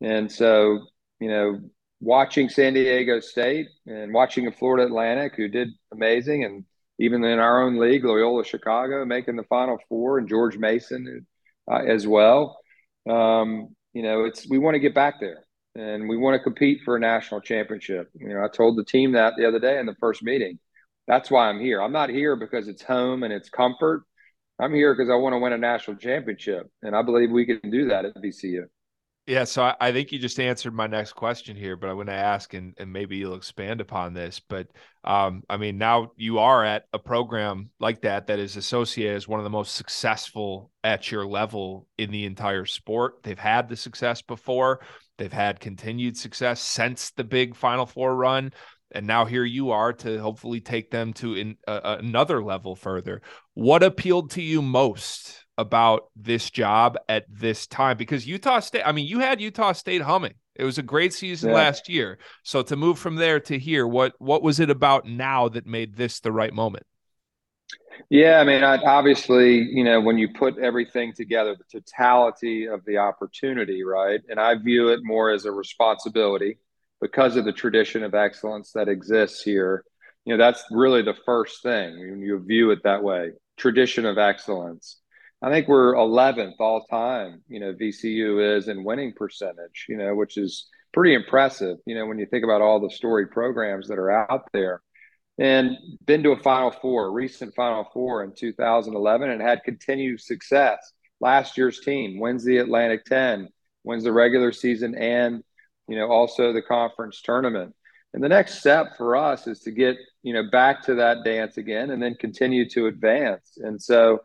And 0.00 0.30
so, 0.30 0.80
you 1.20 1.28
know, 1.28 1.60
watching 2.00 2.48
San 2.48 2.74
Diego 2.74 3.20
State 3.20 3.68
and 3.86 4.12
watching 4.12 4.50
Florida 4.52 4.86
Atlantic 4.86 5.34
who 5.36 5.48
did 5.48 5.68
amazing, 5.92 6.44
and 6.44 6.64
even 6.98 7.22
in 7.24 7.38
our 7.38 7.62
own 7.62 7.78
league, 7.78 8.04
Loyola 8.04 8.44
Chicago 8.44 9.04
making 9.04 9.36
the 9.36 9.44
Final 9.44 9.78
Four, 9.88 10.18
and 10.18 10.28
George 10.28 10.56
Mason 10.56 11.26
uh, 11.70 11.76
as 11.76 12.06
well. 12.06 12.58
Um, 13.08 13.74
you 13.92 14.02
know, 14.02 14.24
it's 14.24 14.48
we 14.48 14.58
want 14.58 14.74
to 14.74 14.80
get 14.80 14.94
back 14.94 15.20
there 15.20 15.46
and 15.74 16.08
we 16.08 16.16
want 16.16 16.34
to 16.34 16.42
compete 16.42 16.80
for 16.84 16.96
a 16.96 17.00
national 17.00 17.40
championship. 17.40 18.10
You 18.14 18.28
know, 18.28 18.44
I 18.44 18.48
told 18.48 18.76
the 18.76 18.84
team 18.84 19.12
that 19.12 19.34
the 19.36 19.46
other 19.46 19.58
day 19.58 19.78
in 19.78 19.86
the 19.86 19.94
first 20.00 20.22
meeting. 20.22 20.58
That's 21.06 21.30
why 21.30 21.48
I'm 21.48 21.60
here. 21.60 21.80
I'm 21.80 21.92
not 21.92 22.10
here 22.10 22.36
because 22.36 22.68
it's 22.68 22.82
home 22.82 23.22
and 23.22 23.32
it's 23.32 23.48
comfort. 23.48 24.04
I'm 24.58 24.74
here 24.74 24.94
because 24.94 25.10
I 25.10 25.14
want 25.16 25.34
to 25.34 25.38
win 25.38 25.52
a 25.52 25.58
national 25.58 25.98
championship, 25.98 26.70
and 26.82 26.96
I 26.96 27.02
believe 27.02 27.30
we 27.30 27.44
can 27.44 27.70
do 27.70 27.88
that 27.88 28.06
at 28.06 28.14
VCU. 28.16 28.64
Yeah, 29.26 29.42
so 29.42 29.64
I, 29.64 29.74
I, 29.80 29.92
think 29.92 30.12
you 30.12 30.20
just 30.20 30.38
answered 30.38 30.72
my 30.72 30.86
next 30.86 31.14
question 31.14 31.56
here, 31.56 31.76
but 31.76 31.90
I 31.90 31.94
want 31.94 32.08
to 32.08 32.14
ask, 32.14 32.54
and, 32.54 32.74
and 32.78 32.92
maybe 32.92 33.16
you'll 33.16 33.34
expand 33.34 33.80
upon 33.80 34.14
this. 34.14 34.40
But 34.40 34.68
um, 35.02 35.42
I 35.50 35.56
mean, 35.56 35.78
now 35.78 36.12
you 36.16 36.38
are 36.38 36.64
at 36.64 36.84
a 36.92 37.00
program 37.00 37.70
like 37.80 38.02
that 38.02 38.28
that 38.28 38.38
is 38.38 38.56
associated 38.56 39.16
as 39.16 39.26
one 39.26 39.40
of 39.40 39.44
the 39.44 39.50
most 39.50 39.74
successful 39.74 40.70
at 40.84 41.10
your 41.10 41.26
level 41.26 41.88
in 41.98 42.12
the 42.12 42.24
entire 42.24 42.66
sport. 42.66 43.24
They've 43.24 43.36
had 43.36 43.68
the 43.68 43.74
success 43.76 44.22
before, 44.22 44.80
they've 45.18 45.32
had 45.32 45.58
continued 45.58 46.16
success 46.16 46.60
since 46.60 47.10
the 47.10 47.24
big 47.24 47.56
Final 47.56 47.84
Four 47.86 48.14
run. 48.14 48.52
And 48.92 49.06
now 49.06 49.24
here 49.24 49.44
you 49.44 49.70
are 49.70 49.92
to 49.94 50.18
hopefully 50.18 50.60
take 50.60 50.90
them 50.90 51.12
to 51.14 51.34
in, 51.34 51.56
uh, 51.66 51.96
another 51.98 52.42
level 52.42 52.76
further. 52.76 53.20
What 53.54 53.82
appealed 53.82 54.30
to 54.32 54.42
you 54.42 54.62
most 54.62 55.44
about 55.58 56.08
this 56.14 56.50
job 56.50 56.96
at 57.08 57.24
this 57.28 57.66
time 57.66 57.96
because 57.96 58.26
Utah 58.26 58.60
State, 58.60 58.82
I 58.84 58.92
mean, 58.92 59.06
you 59.06 59.20
had 59.20 59.40
Utah 59.40 59.72
State 59.72 60.02
humming. 60.02 60.34
It 60.54 60.64
was 60.64 60.78
a 60.78 60.82
great 60.82 61.12
season 61.12 61.50
yeah. 61.50 61.56
last 61.56 61.88
year. 61.88 62.18
So 62.42 62.62
to 62.62 62.76
move 62.76 62.98
from 62.98 63.16
there 63.16 63.40
to 63.40 63.58
here, 63.58 63.86
what 63.86 64.14
what 64.18 64.42
was 64.42 64.60
it 64.60 64.70
about 64.70 65.06
now 65.06 65.48
that 65.48 65.66
made 65.66 65.96
this 65.96 66.20
the 66.20 66.32
right 66.32 66.52
moment? 66.52 66.84
Yeah, 68.10 68.38
I 68.40 68.44
mean, 68.44 68.62
I, 68.62 68.76
obviously, 68.76 69.56
you 69.56 69.82
know, 69.82 70.00
when 70.00 70.18
you 70.18 70.28
put 70.32 70.58
everything 70.58 71.12
together, 71.12 71.56
the 71.56 71.80
totality 71.80 72.66
of 72.66 72.84
the 72.84 72.98
opportunity, 72.98 73.84
right? 73.84 74.20
And 74.28 74.38
I 74.38 74.54
view 74.54 74.90
it 74.90 75.00
more 75.02 75.30
as 75.30 75.44
a 75.44 75.50
responsibility 75.52 76.58
because 77.00 77.36
of 77.36 77.44
the 77.44 77.52
tradition 77.52 78.02
of 78.02 78.14
excellence 78.14 78.72
that 78.72 78.88
exists 78.88 79.42
here. 79.42 79.84
You 80.24 80.36
know, 80.36 80.44
that's 80.44 80.64
really 80.70 81.02
the 81.02 81.16
first 81.24 81.62
thing 81.62 81.98
when 81.98 82.20
you 82.20 82.38
view 82.38 82.70
it 82.70 82.82
that 82.84 83.02
way 83.02 83.32
tradition 83.56 84.04
of 84.04 84.18
excellence. 84.18 84.98
I 85.42 85.50
think 85.50 85.68
we're 85.68 85.94
11th 85.94 86.54
all 86.58 86.84
time, 86.86 87.42
you 87.48 87.60
know, 87.60 87.74
VCU 87.74 88.56
is 88.56 88.68
in 88.68 88.84
winning 88.84 89.12
percentage, 89.14 89.86
you 89.88 89.96
know, 89.96 90.14
which 90.14 90.36
is 90.36 90.68
pretty 90.92 91.14
impressive, 91.14 91.76
you 91.86 91.94
know, 91.94 92.06
when 92.06 92.18
you 92.18 92.26
think 92.26 92.44
about 92.44 92.62
all 92.62 92.80
the 92.80 92.90
storied 92.90 93.30
programs 93.30 93.88
that 93.88 93.98
are 93.98 94.10
out 94.10 94.48
there. 94.52 94.82
And 95.38 95.76
been 96.06 96.22
to 96.22 96.32
a 96.32 96.42
Final 96.42 96.70
Four, 96.70 97.12
recent 97.12 97.54
Final 97.54 97.84
Four 97.92 98.24
in 98.24 98.32
2011, 98.34 99.28
and 99.28 99.42
had 99.42 99.62
continued 99.64 100.20
success. 100.22 100.78
Last 101.20 101.58
year's 101.58 101.80
team 101.80 102.18
wins 102.18 102.42
the 102.42 102.56
Atlantic 102.56 103.04
10, 103.04 103.48
wins 103.84 104.04
the 104.04 104.12
regular 104.12 104.52
season, 104.52 104.94
and, 104.94 105.42
you 105.88 105.96
know, 105.96 106.08
also 106.08 106.52
the 106.52 106.62
conference 106.62 107.20
tournament. 107.22 107.74
And 108.14 108.22
the 108.22 108.28
next 108.28 108.60
step 108.60 108.96
for 108.96 109.16
us 109.16 109.46
is 109.46 109.60
to 109.60 109.70
get, 109.70 109.96
you 110.22 110.32
know, 110.32 110.48
back 110.50 110.84
to 110.84 110.94
that 110.96 111.24
dance 111.24 111.58
again 111.58 111.90
and 111.90 112.02
then 112.02 112.14
continue 112.14 112.68
to 112.70 112.86
advance. 112.86 113.58
And 113.58 113.80
so, 113.80 114.20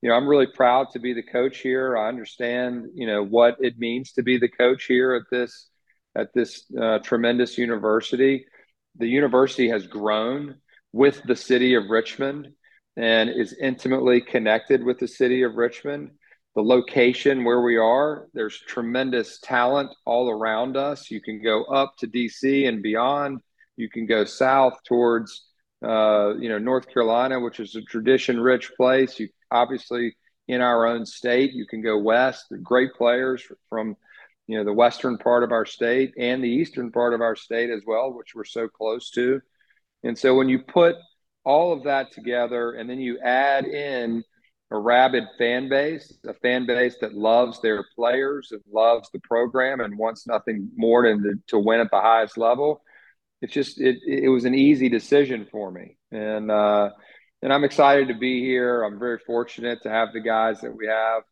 you 0.00 0.08
know, 0.08 0.16
I'm 0.16 0.26
really 0.26 0.46
proud 0.46 0.90
to 0.92 0.98
be 0.98 1.12
the 1.12 1.22
coach 1.22 1.58
here. 1.58 1.96
I 1.96 2.08
understand, 2.08 2.86
you 2.94 3.06
know, 3.06 3.24
what 3.24 3.56
it 3.60 3.78
means 3.78 4.12
to 4.12 4.22
be 4.22 4.38
the 4.38 4.48
coach 4.48 4.84
here 4.84 5.14
at 5.14 5.24
this 5.30 5.68
at 6.16 6.32
this 6.32 6.64
uh, 6.80 7.00
tremendous 7.00 7.58
university. 7.58 8.46
The 8.96 9.08
university 9.08 9.68
has 9.68 9.86
grown 9.86 10.56
with 10.92 11.22
the 11.24 11.36
city 11.36 11.74
of 11.74 11.90
Richmond 11.90 12.48
and 12.96 13.28
is 13.28 13.56
intimately 13.60 14.20
connected 14.20 14.84
with 14.84 14.98
the 15.00 15.08
city 15.08 15.42
of 15.42 15.56
Richmond. 15.56 16.12
The 16.54 16.62
location 16.62 17.44
where 17.44 17.62
we 17.62 17.76
are, 17.76 18.28
there's 18.32 18.58
tremendous 18.60 19.40
talent 19.40 19.90
all 20.04 20.30
around 20.30 20.76
us. 20.76 21.10
You 21.10 21.20
can 21.20 21.42
go 21.42 21.64
up 21.64 21.96
to 21.98 22.06
DC 22.06 22.68
and 22.68 22.82
beyond. 22.82 23.40
You 23.76 23.90
can 23.90 24.06
go 24.06 24.24
south 24.24 24.78
towards, 24.86 25.46
uh, 25.84 26.34
you 26.38 26.48
know, 26.48 26.58
North 26.58 26.88
Carolina, 26.88 27.40
which 27.40 27.58
is 27.58 27.74
a 27.74 27.82
tradition-rich 27.82 28.72
place. 28.76 29.18
You 29.18 29.28
obviously 29.50 30.14
in 30.48 30.60
our 30.60 30.86
own 30.86 31.06
state. 31.06 31.52
You 31.52 31.66
can 31.66 31.82
go 31.82 31.98
west, 31.98 32.46
great 32.62 32.94
players 32.94 33.42
from 33.68 33.96
you 34.46 34.58
know 34.58 34.64
the 34.64 34.72
western 34.72 35.16
part 35.16 35.42
of 35.42 35.52
our 35.52 35.64
state 35.64 36.12
and 36.18 36.44
the 36.44 36.48
eastern 36.48 36.92
part 36.92 37.14
of 37.14 37.20
our 37.20 37.36
state 37.36 37.70
as 37.70 37.82
well, 37.86 38.12
which 38.12 38.34
we're 38.34 38.44
so 38.44 38.68
close 38.68 39.10
to. 39.10 39.40
And 40.02 40.18
so 40.18 40.34
when 40.36 40.48
you 40.48 40.58
put 40.58 40.96
all 41.44 41.72
of 41.72 41.84
that 41.84 42.12
together 42.12 42.72
and 42.72 42.88
then 42.88 42.98
you 42.98 43.18
add 43.20 43.64
in 43.64 44.22
a 44.70 44.78
rabid 44.78 45.24
fan 45.38 45.68
base, 45.68 46.12
a 46.26 46.34
fan 46.34 46.66
base 46.66 46.96
that 47.00 47.14
loves 47.14 47.60
their 47.60 47.84
players 47.94 48.48
and 48.50 48.62
loves 48.72 49.10
the 49.12 49.20
program 49.20 49.80
and 49.80 49.98
wants 49.98 50.26
nothing 50.26 50.70
more 50.76 51.06
than 51.06 51.22
to, 51.22 51.34
to 51.48 51.58
win 51.58 51.80
at 51.80 51.90
the 51.90 52.00
highest 52.00 52.38
level. 52.38 52.82
It's 53.42 53.52
just 53.52 53.80
it 53.80 53.98
it 54.06 54.28
was 54.28 54.46
an 54.46 54.54
easy 54.54 54.88
decision 54.88 55.46
for 55.50 55.70
me, 55.70 55.98
and 56.10 56.50
uh, 56.50 56.90
and 57.42 57.52
I'm 57.52 57.64
excited 57.64 58.08
to 58.08 58.14
be 58.14 58.40
here. 58.40 58.82
I'm 58.82 58.98
very 58.98 59.18
fortunate 59.18 59.82
to 59.82 59.90
have 59.90 60.12
the 60.12 60.20
guys 60.20 60.62
that 60.62 60.74
we 60.74 60.86
have. 60.86 61.22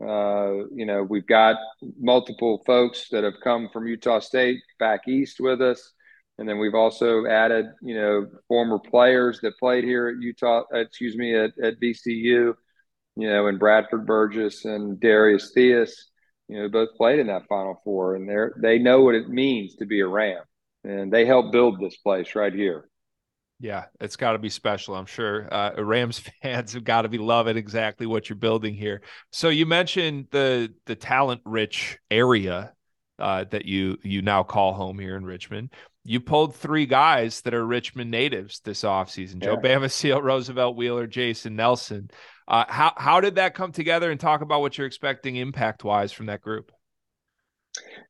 Uh, 0.00 0.66
you 0.74 0.86
know, 0.86 1.02
we've 1.02 1.26
got 1.26 1.56
multiple 1.98 2.62
folks 2.66 3.08
that 3.10 3.24
have 3.24 3.40
come 3.42 3.68
from 3.72 3.86
Utah 3.88 4.20
State 4.20 4.60
back 4.78 5.08
east 5.08 5.40
with 5.40 5.60
us. 5.60 5.92
And 6.38 6.46
then 6.48 6.58
we've 6.58 6.74
also 6.74 7.26
added, 7.26 7.66
you 7.80 7.94
know, 7.94 8.26
former 8.46 8.78
players 8.78 9.40
that 9.40 9.58
played 9.58 9.84
here 9.84 10.08
at 10.08 10.22
Utah, 10.22 10.64
excuse 10.72 11.16
me, 11.16 11.34
at, 11.34 11.52
at 11.62 11.80
VCU, 11.80 12.54
you 13.16 13.28
know, 13.28 13.46
and 13.46 13.58
Bradford 13.58 14.06
Burgess 14.06 14.64
and 14.64 15.00
Darius 15.00 15.52
Theus, 15.56 15.90
you 16.48 16.58
know, 16.58 16.68
both 16.68 16.90
played 16.96 17.18
in 17.18 17.26
that 17.28 17.48
Final 17.48 17.80
Four, 17.82 18.14
and 18.14 18.28
they 18.28 18.36
they 18.60 18.78
know 18.78 19.02
what 19.02 19.14
it 19.14 19.28
means 19.28 19.76
to 19.76 19.86
be 19.86 20.00
a 20.00 20.06
Ram, 20.06 20.42
and 20.84 21.12
they 21.12 21.26
helped 21.26 21.52
build 21.52 21.80
this 21.80 21.96
place 21.96 22.34
right 22.34 22.52
here. 22.52 22.88
Yeah, 23.58 23.86
it's 24.00 24.16
got 24.16 24.32
to 24.32 24.38
be 24.38 24.50
special. 24.50 24.94
I'm 24.94 25.06
sure 25.06 25.52
uh, 25.52 25.82
Rams 25.82 26.18
fans 26.42 26.74
have 26.74 26.84
got 26.84 27.02
to 27.02 27.08
be 27.08 27.18
loving 27.18 27.56
exactly 27.56 28.06
what 28.06 28.28
you're 28.28 28.36
building 28.36 28.74
here. 28.74 29.02
So 29.32 29.48
you 29.48 29.66
mentioned 29.66 30.28
the 30.30 30.72
the 30.84 30.94
talent 30.94 31.40
rich 31.44 31.98
area 32.10 32.74
uh, 33.18 33.44
that 33.50 33.64
you 33.64 33.96
you 34.02 34.22
now 34.22 34.42
call 34.42 34.74
home 34.74 34.98
here 34.98 35.16
in 35.16 35.24
Richmond. 35.24 35.72
You 36.04 36.20
pulled 36.20 36.54
three 36.54 36.86
guys 36.86 37.40
that 37.40 37.54
are 37.54 37.66
Richmond 37.66 38.10
natives 38.10 38.60
this 38.60 38.82
offseason. 38.82 39.42
Yeah. 39.42 39.56
Joe 39.60 39.86
Seal, 39.88 40.22
Roosevelt 40.22 40.76
Wheeler, 40.76 41.06
Jason 41.06 41.56
Nelson. 41.56 42.10
Uh, 42.48 42.64
how 42.68 42.92
how 42.96 43.20
did 43.20 43.36
that 43.36 43.54
come 43.54 43.72
together? 43.72 44.10
And 44.10 44.20
talk 44.20 44.40
about 44.40 44.60
what 44.60 44.78
you're 44.78 44.86
expecting 44.86 45.36
impact 45.36 45.84
wise 45.84 46.12
from 46.12 46.26
that 46.26 46.40
group. 46.40 46.72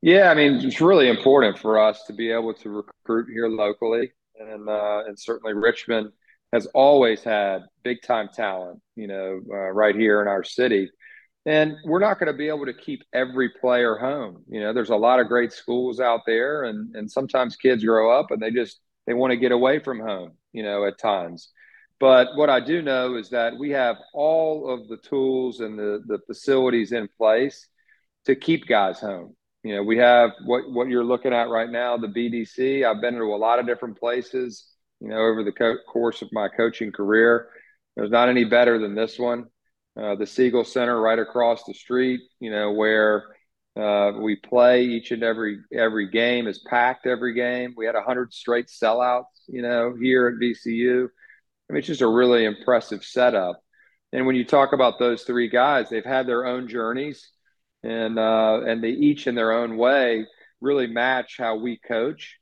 Yeah, 0.02 0.30
I 0.30 0.34
mean 0.34 0.54
it's 0.66 0.80
really 0.80 1.08
important 1.08 1.58
for 1.58 1.78
us 1.78 2.04
to 2.06 2.12
be 2.12 2.30
able 2.30 2.54
to 2.54 2.68
recruit 2.70 3.28
here 3.32 3.48
locally 3.48 4.12
and 4.38 4.68
uh, 4.68 5.02
and 5.06 5.18
certainly 5.18 5.54
Richmond 5.54 6.12
has 6.52 6.66
always 6.66 7.22
had 7.22 7.62
big 7.82 8.02
time 8.02 8.28
talent, 8.32 8.80
you 8.94 9.06
know, 9.06 9.40
uh, 9.50 9.70
right 9.70 9.94
here 9.94 10.22
in 10.22 10.28
our 10.28 10.44
city. 10.44 10.90
And 11.44 11.74
we're 11.84 12.00
not 12.00 12.18
going 12.18 12.32
to 12.32 12.36
be 12.36 12.48
able 12.48 12.66
to 12.66 12.74
keep 12.74 13.02
every 13.12 13.50
player 13.60 13.96
home. 13.96 14.42
You 14.48 14.60
know, 14.60 14.72
there's 14.72 14.90
a 14.90 14.96
lot 14.96 15.20
of 15.20 15.28
great 15.28 15.52
schools 15.52 16.00
out 16.00 16.20
there, 16.26 16.64
and 16.64 16.94
and 16.96 17.10
sometimes 17.10 17.56
kids 17.56 17.84
grow 17.84 18.18
up 18.18 18.30
and 18.30 18.40
they 18.40 18.50
just 18.50 18.80
they 19.06 19.14
want 19.14 19.32
to 19.32 19.36
get 19.36 19.52
away 19.52 19.78
from 19.78 20.00
home. 20.00 20.32
You 20.52 20.62
know, 20.62 20.86
at 20.86 20.98
times. 20.98 21.50
But 21.98 22.36
what 22.36 22.50
I 22.50 22.60
do 22.60 22.82
know 22.82 23.16
is 23.16 23.30
that 23.30 23.58
we 23.58 23.70
have 23.70 23.96
all 24.12 24.68
of 24.70 24.88
the 24.88 24.98
tools 24.98 25.60
and 25.60 25.78
the 25.78 26.02
the 26.06 26.18
facilities 26.26 26.92
in 26.92 27.08
place 27.16 27.66
to 28.26 28.36
keep 28.36 28.66
guys 28.66 29.00
home 29.00 29.34
You 29.64 29.76
know, 29.76 29.82
we 29.82 29.98
have 29.98 30.32
what 30.44 30.70
what 30.70 30.88
you're 30.88 31.04
looking 31.04 31.32
at 31.32 31.48
right 31.48 31.70
now, 31.70 31.96
the 31.96 32.08
BDC. 32.08 32.84
I've 32.84 33.00
been 33.00 33.14
to 33.14 33.22
a 33.24 33.36
lot 33.36 33.58
of 33.58 33.66
different 33.66 33.98
places. 33.98 34.66
You 35.00 35.08
know, 35.08 35.18
over 35.18 35.44
the 35.44 35.52
co- 35.52 35.78
course 35.88 36.22
of 36.22 36.28
my 36.32 36.48
coaching 36.48 36.92
career, 36.92 37.48
there's 37.96 38.10
not 38.10 38.28
any 38.28 38.44
better 38.44 38.78
than 38.78 38.94
this 38.94 39.18
one. 39.18 39.46
Uh, 40.00 40.14
the 40.14 40.26
Siegel 40.26 40.64
Center 40.64 41.00
right 41.00 41.18
across 41.18 41.64
the 41.64 41.74
street. 41.74 42.20
You 42.40 42.50
know, 42.50 42.72
where 42.72 43.24
uh, 43.76 44.12
we 44.20 44.36
play 44.36 44.84
each 44.84 45.10
and 45.10 45.22
every 45.22 45.58
every 45.72 46.08
game 46.10 46.46
is 46.46 46.58
packed 46.68 47.06
every 47.06 47.34
game. 47.34 47.74
We 47.76 47.86
had 47.86 47.94
hundred 47.96 48.32
straight 48.32 48.66
sellouts, 48.68 49.24
you 49.48 49.62
know, 49.62 49.94
here 50.00 50.28
at 50.28 50.34
VCU. 50.40 51.08
I 51.68 51.72
mean, 51.72 51.78
it's 51.78 51.88
just 51.88 52.02
a 52.02 52.08
really 52.08 52.44
impressive 52.44 53.04
setup. 53.04 53.60
And 54.12 54.26
when 54.26 54.36
you 54.36 54.44
talk 54.44 54.72
about 54.72 54.98
those 54.98 55.24
three 55.24 55.48
guys, 55.48 55.88
they've 55.88 56.04
had 56.04 56.26
their 56.26 56.46
own 56.46 56.68
journeys, 56.68 57.28
and 57.82 58.18
uh, 58.18 58.60
and 58.66 58.82
they 58.82 58.90
each 58.90 59.26
in 59.26 59.34
their 59.34 59.52
own 59.52 59.76
way 59.76 60.26
really 60.60 60.86
match 60.86 61.36
how 61.38 61.56
we 61.56 61.78
coach. 61.78 62.38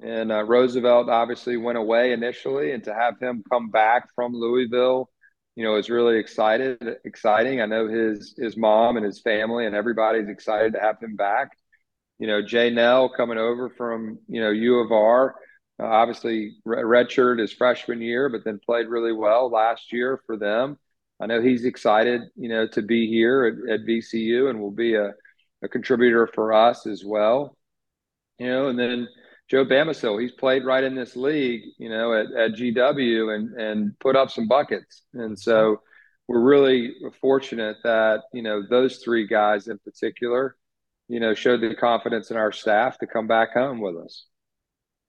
And 0.00 0.30
uh, 0.32 0.42
Roosevelt 0.44 1.08
obviously 1.08 1.56
went 1.56 1.78
away 1.78 2.12
initially, 2.12 2.72
and 2.72 2.84
to 2.84 2.94
have 2.94 3.18
him 3.20 3.44
come 3.50 3.70
back 3.70 4.08
from 4.14 4.34
Louisville 4.34 5.08
you 5.56 5.64
know, 5.64 5.76
is 5.76 5.88
really 5.88 6.18
excited, 6.18 6.78
exciting. 7.04 7.60
I 7.60 7.66
know 7.66 7.88
his 7.88 8.34
his 8.36 8.56
mom 8.56 8.96
and 8.96 9.06
his 9.06 9.20
family 9.20 9.66
and 9.66 9.74
everybody's 9.74 10.28
excited 10.28 10.72
to 10.72 10.80
have 10.80 11.00
him 11.00 11.16
back. 11.16 11.50
You 12.18 12.26
know, 12.26 12.42
Jay 12.42 12.70
Nell 12.70 13.08
coming 13.08 13.38
over 13.38 13.70
from 13.70 14.18
you 14.28 14.40
know 14.40 14.50
U 14.50 14.80
of 14.80 14.90
R, 14.90 15.34
uh, 15.80 15.86
obviously 15.86 16.56
redshirt 16.66 17.40
his 17.40 17.52
freshman 17.52 18.00
year, 18.00 18.28
but 18.28 18.44
then 18.44 18.60
played 18.64 18.86
really 18.86 19.12
well 19.12 19.50
last 19.50 19.92
year 19.92 20.20
for 20.26 20.36
them. 20.36 20.78
I 21.20 21.26
know 21.26 21.40
he's 21.40 21.64
excited, 21.64 22.22
you 22.36 22.48
know, 22.48 22.66
to 22.68 22.82
be 22.82 23.08
here 23.08 23.44
at, 23.44 23.80
at 23.80 23.86
VCU 23.86 24.50
and 24.50 24.60
will 24.60 24.70
be 24.70 24.94
a, 24.94 25.12
a 25.62 25.68
contributor 25.68 26.28
for 26.32 26.52
us 26.52 26.86
as 26.86 27.04
well. 27.04 27.56
You 28.38 28.48
know, 28.48 28.68
and 28.68 28.78
then 28.78 29.08
Joe 29.48 29.64
Bamisile, 29.64 30.20
he's 30.20 30.32
played 30.32 30.64
right 30.64 30.82
in 30.82 30.94
this 30.94 31.16
league, 31.16 31.62
you 31.78 31.88
know, 31.88 32.14
at, 32.14 32.26
at 32.32 32.52
GW 32.58 33.34
and 33.34 33.60
and 33.60 33.98
put 34.00 34.16
up 34.16 34.30
some 34.30 34.48
buckets. 34.48 35.02
And 35.12 35.38
so 35.38 35.82
we're 36.28 36.40
really 36.40 36.94
fortunate 37.20 37.76
that, 37.84 38.22
you 38.32 38.42
know, 38.42 38.62
those 38.68 38.98
three 38.98 39.26
guys 39.26 39.68
in 39.68 39.78
particular, 39.78 40.56
you 41.08 41.20
know, 41.20 41.34
showed 41.34 41.60
the 41.60 41.74
confidence 41.74 42.30
in 42.30 42.36
our 42.36 42.52
staff 42.52 42.98
to 42.98 43.06
come 43.06 43.26
back 43.26 43.52
home 43.52 43.80
with 43.80 43.96
us. 43.96 44.26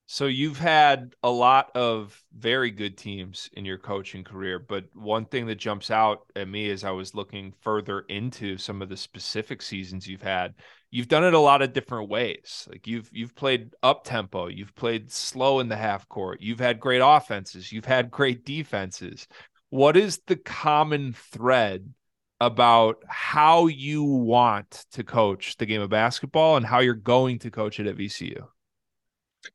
So 0.07 0.27
you've 0.27 0.59
had 0.59 1.15
a 1.23 1.31
lot 1.31 1.71
of 1.75 2.23
very 2.31 2.69
good 2.69 2.95
teams 2.95 3.49
in 3.53 3.65
your 3.65 3.79
coaching 3.79 4.23
career, 4.23 4.59
but 4.59 4.85
one 4.93 5.25
thing 5.25 5.47
that 5.47 5.55
jumps 5.55 5.89
out 5.89 6.27
at 6.35 6.47
me 6.47 6.69
as 6.69 6.83
I 6.83 6.91
was 6.91 7.15
looking 7.15 7.53
further 7.61 8.01
into 8.01 8.59
some 8.59 8.83
of 8.83 8.89
the 8.89 8.97
specific 8.97 9.63
seasons 9.63 10.07
you've 10.07 10.21
had, 10.21 10.53
you've 10.91 11.07
done 11.07 11.23
it 11.23 11.33
a 11.33 11.39
lot 11.39 11.63
of 11.63 11.73
different 11.73 12.07
ways. 12.07 12.67
Like 12.69 12.85
you've 12.85 13.09
you've 13.11 13.33
played 13.35 13.73
up 13.81 14.03
tempo, 14.03 14.45
you've 14.47 14.75
played 14.75 15.11
slow 15.11 15.59
in 15.59 15.69
the 15.69 15.75
half 15.75 16.07
court, 16.07 16.39
you've 16.39 16.59
had 16.59 16.79
great 16.79 17.01
offenses, 17.03 17.71
you've 17.71 17.85
had 17.85 18.11
great 18.11 18.45
defenses. 18.45 19.27
What 19.71 19.97
is 19.97 20.21
the 20.27 20.35
common 20.35 21.13
thread 21.13 21.91
about 22.39 23.03
how 23.07 23.65
you 23.67 24.03
want 24.03 24.85
to 24.91 25.03
coach 25.03 25.57
the 25.57 25.65
game 25.65 25.81
of 25.81 25.89
basketball 25.89 26.57
and 26.57 26.65
how 26.65 26.79
you're 26.81 26.93
going 26.93 27.39
to 27.39 27.49
coach 27.49 27.79
it 27.79 27.87
at 27.87 27.97
VCU? 27.97 28.45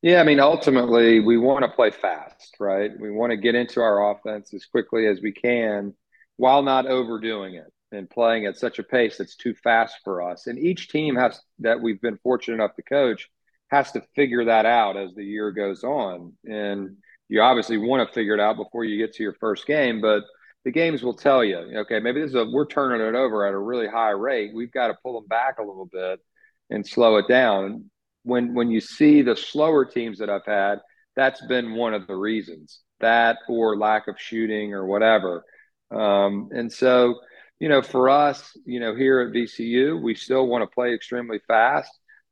Yeah, 0.02 0.20
I 0.20 0.24
mean, 0.24 0.40
ultimately, 0.40 1.20
we 1.20 1.36
want 1.36 1.64
to 1.64 1.70
play 1.70 1.90
fast, 1.90 2.56
right? 2.58 2.90
We 2.98 3.10
want 3.10 3.30
to 3.30 3.36
get 3.36 3.54
into 3.54 3.80
our 3.80 4.12
offense 4.12 4.54
as 4.54 4.64
quickly 4.66 5.06
as 5.06 5.20
we 5.20 5.32
can 5.32 5.94
while 6.36 6.62
not 6.62 6.86
overdoing 6.86 7.54
it 7.54 7.72
and 7.92 8.08
playing 8.08 8.46
at 8.46 8.56
such 8.56 8.78
a 8.78 8.82
pace 8.82 9.18
that's 9.18 9.36
too 9.36 9.54
fast 9.54 9.96
for 10.04 10.22
us. 10.22 10.46
And 10.46 10.58
each 10.58 10.88
team 10.88 11.16
has 11.16 11.40
that 11.58 11.80
we've 11.80 12.00
been 12.00 12.18
fortunate 12.22 12.54
enough 12.54 12.76
to 12.76 12.82
coach 12.82 13.28
has 13.70 13.92
to 13.92 14.02
figure 14.16 14.46
that 14.46 14.66
out 14.66 14.96
as 14.96 15.14
the 15.14 15.24
year 15.24 15.52
goes 15.52 15.84
on. 15.84 16.32
And 16.44 16.96
you 17.28 17.40
obviously 17.40 17.78
want 17.78 18.06
to 18.06 18.12
figure 18.12 18.34
it 18.34 18.40
out 18.40 18.56
before 18.56 18.84
you 18.84 18.98
get 18.98 19.14
to 19.14 19.22
your 19.22 19.34
first 19.34 19.66
game, 19.66 20.00
but 20.00 20.24
the 20.64 20.72
games 20.72 21.02
will 21.02 21.14
tell 21.14 21.44
you, 21.44 21.58
okay, 21.78 22.00
maybe 22.00 22.20
this 22.20 22.30
is 22.30 22.34
a 22.34 22.44
we're 22.44 22.66
turning 22.66 23.06
it 23.06 23.14
over 23.14 23.46
at 23.46 23.54
a 23.54 23.58
really 23.58 23.86
high 23.86 24.10
rate. 24.10 24.52
We've 24.54 24.72
got 24.72 24.88
to 24.88 24.96
pull 25.02 25.20
them 25.20 25.28
back 25.28 25.58
a 25.58 25.62
little 25.62 25.88
bit 25.90 26.20
and 26.68 26.86
slow 26.86 27.16
it 27.16 27.28
down 27.28 27.90
when 28.22 28.54
when 28.54 28.70
you 28.70 28.80
see 28.80 29.22
the 29.22 29.36
slower 29.36 29.84
teams 29.84 30.18
that 30.18 30.30
I've 30.30 30.46
had, 30.46 30.80
that's 31.16 31.44
been 31.46 31.74
one 31.74 31.94
of 31.94 32.06
the 32.06 32.16
reasons. 32.16 32.80
That 33.00 33.38
or 33.48 33.76
lack 33.76 34.08
of 34.08 34.16
shooting 34.18 34.74
or 34.74 34.86
whatever. 34.86 35.44
Um, 35.90 36.50
and 36.52 36.72
so, 36.72 37.16
you 37.58 37.68
know, 37.68 37.82
for 37.82 38.08
us, 38.10 38.52
you 38.64 38.78
know, 38.78 38.94
here 38.94 39.20
at 39.20 39.34
VCU, 39.34 40.00
we 40.02 40.14
still 40.14 40.46
want 40.46 40.62
to 40.62 40.74
play 40.74 40.94
extremely 40.94 41.40
fast. 41.48 41.90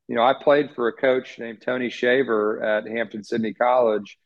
You 0.08 0.14
know, 0.14 0.22
I 0.22 0.34
played 0.34 0.70
for 0.74 0.88
a 0.88 0.92
coach 0.92 1.38
named 1.38 1.62
Tony 1.62 1.90
Shaver 1.90 2.62
at 2.62 2.86
Hampden-Sydney 2.86 3.54
College, 3.54 4.18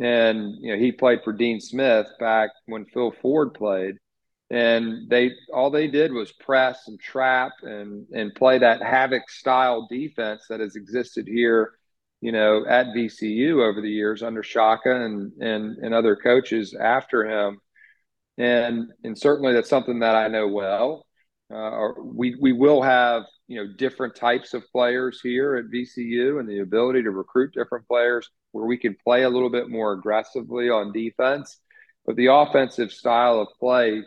and 0.00 0.54
you 0.60 0.72
know 0.72 0.78
he 0.78 0.92
played 0.92 1.20
for 1.22 1.32
Dean 1.32 1.60
Smith 1.60 2.06
back 2.18 2.50
when 2.66 2.86
Phil 2.86 3.12
Ford 3.20 3.54
played 3.54 3.96
and 4.50 5.08
they 5.08 5.32
all 5.52 5.70
they 5.70 5.86
did 5.86 6.12
was 6.12 6.32
press 6.32 6.88
and 6.88 6.98
trap 7.00 7.52
and 7.62 8.06
and 8.12 8.34
play 8.34 8.58
that 8.58 8.82
havoc 8.82 9.30
style 9.30 9.86
defense 9.88 10.46
that 10.48 10.60
has 10.60 10.74
existed 10.74 11.26
here 11.28 11.72
you 12.20 12.32
know 12.32 12.64
at 12.66 12.86
VCU 12.88 13.66
over 13.66 13.80
the 13.80 13.90
years 13.90 14.22
under 14.22 14.42
Shaka 14.42 15.04
and 15.04 15.32
and 15.40 15.78
and 15.78 15.94
other 15.94 16.16
coaches 16.16 16.74
after 16.78 17.26
him. 17.26 17.60
And 18.38 18.88
and 19.04 19.18
certainly 19.18 19.52
that's 19.52 19.68
something 19.68 20.00
that 20.00 20.14
I 20.14 20.28
know 20.28 20.48
well. 20.48 21.06
Uh, 21.52 21.88
we 22.02 22.36
we 22.40 22.52
will 22.52 22.82
have 22.82 23.24
you 23.48 23.56
know 23.56 23.72
different 23.76 24.14
types 24.14 24.54
of 24.54 24.64
players 24.72 25.20
here 25.22 25.56
at 25.56 25.66
VCU 25.66 26.40
and 26.40 26.48
the 26.48 26.60
ability 26.60 27.02
to 27.02 27.10
recruit 27.10 27.52
different 27.54 27.86
players 27.88 28.28
where 28.52 28.66
we 28.66 28.76
can 28.76 28.96
play 29.04 29.22
a 29.22 29.30
little 29.30 29.50
bit 29.50 29.68
more 29.68 29.92
aggressively 29.92 30.70
on 30.70 30.92
defense. 30.92 31.58
But 32.06 32.16
the 32.16 32.26
offensive 32.26 32.92
style 32.92 33.40
of 33.40 33.48
play 33.58 34.02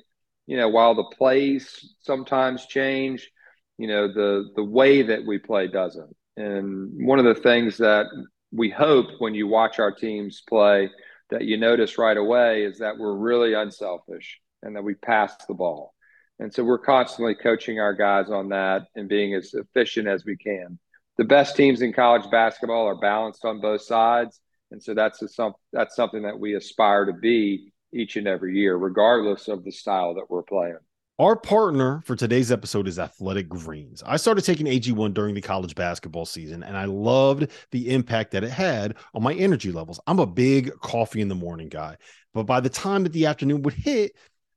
you 0.45 0.57
know, 0.57 0.69
while 0.69 0.95
the 0.95 1.03
plays 1.03 1.95
sometimes 2.01 2.65
change, 2.65 3.29
you 3.77 3.87
know, 3.87 4.07
the 4.07 4.49
the 4.55 4.63
way 4.63 5.01
that 5.01 5.25
we 5.25 5.39
play 5.39 5.67
doesn't. 5.67 6.15
And 6.37 7.05
one 7.07 7.19
of 7.19 7.25
the 7.25 7.41
things 7.41 7.77
that 7.77 8.05
we 8.51 8.69
hope 8.69 9.07
when 9.19 9.33
you 9.33 9.47
watch 9.47 9.79
our 9.79 9.91
teams 9.91 10.43
play 10.47 10.89
that 11.29 11.45
you 11.45 11.57
notice 11.57 11.97
right 11.97 12.17
away 12.17 12.63
is 12.63 12.79
that 12.79 12.97
we're 12.97 13.15
really 13.15 13.53
unselfish 13.53 14.39
and 14.61 14.75
that 14.75 14.83
we 14.83 14.93
pass 14.93 15.33
the 15.47 15.53
ball. 15.53 15.93
And 16.39 16.53
so 16.53 16.63
we're 16.63 16.79
constantly 16.79 17.35
coaching 17.35 17.79
our 17.79 17.93
guys 17.93 18.29
on 18.29 18.49
that 18.49 18.83
and 18.95 19.07
being 19.09 19.33
as 19.33 19.53
efficient 19.53 20.07
as 20.07 20.25
we 20.25 20.35
can. 20.35 20.79
The 21.17 21.23
best 21.23 21.55
teams 21.55 21.81
in 21.81 21.93
college 21.93 22.29
basketball 22.31 22.87
are 22.87 22.97
balanced 22.97 23.45
on 23.45 23.61
both 23.61 23.81
sides, 23.81 24.39
and 24.71 24.81
so 24.81 24.95
that's 24.95 25.21
a, 25.21 25.51
that's 25.71 25.95
something 25.95 26.23
that 26.23 26.39
we 26.39 26.55
aspire 26.55 27.05
to 27.05 27.13
be 27.13 27.71
each 27.93 28.15
and 28.15 28.27
every 28.27 28.57
year, 28.57 28.75
regardless 28.75 29.47
of 29.47 29.63
the 29.63 29.71
style 29.71 30.15
that 30.15 30.29
we're 30.29 30.43
playing. 30.43 30.77
Our 31.19 31.35
partner 31.35 32.01
for 32.05 32.15
today's 32.15 32.51
episode 32.51 32.87
is 32.87 32.97
Athletic 32.97 33.47
Greens. 33.47 34.01
I 34.03 34.17
started 34.17 34.43
taking 34.43 34.65
AG1 34.65 35.13
during 35.13 35.35
the 35.35 35.41
college 35.41 35.75
basketball 35.75 36.25
season, 36.25 36.63
and 36.63 36.75
I 36.75 36.85
loved 36.85 37.51
the 37.69 37.93
impact 37.93 38.31
that 38.31 38.43
it 38.43 38.49
had 38.49 38.95
on 39.13 39.21
my 39.21 39.33
energy 39.35 39.71
levels. 39.71 39.99
I'm 40.07 40.17
a 40.17 40.25
big 40.25 40.71
coffee 40.79 41.21
in 41.21 41.27
the 41.27 41.35
morning 41.35 41.69
guy, 41.69 41.97
but 42.33 42.43
by 42.43 42.61
the 42.61 42.69
time 42.69 43.03
that 43.03 43.13
the 43.13 43.27
afternoon 43.27 43.61
would 43.61 43.75
hit, 43.75 44.13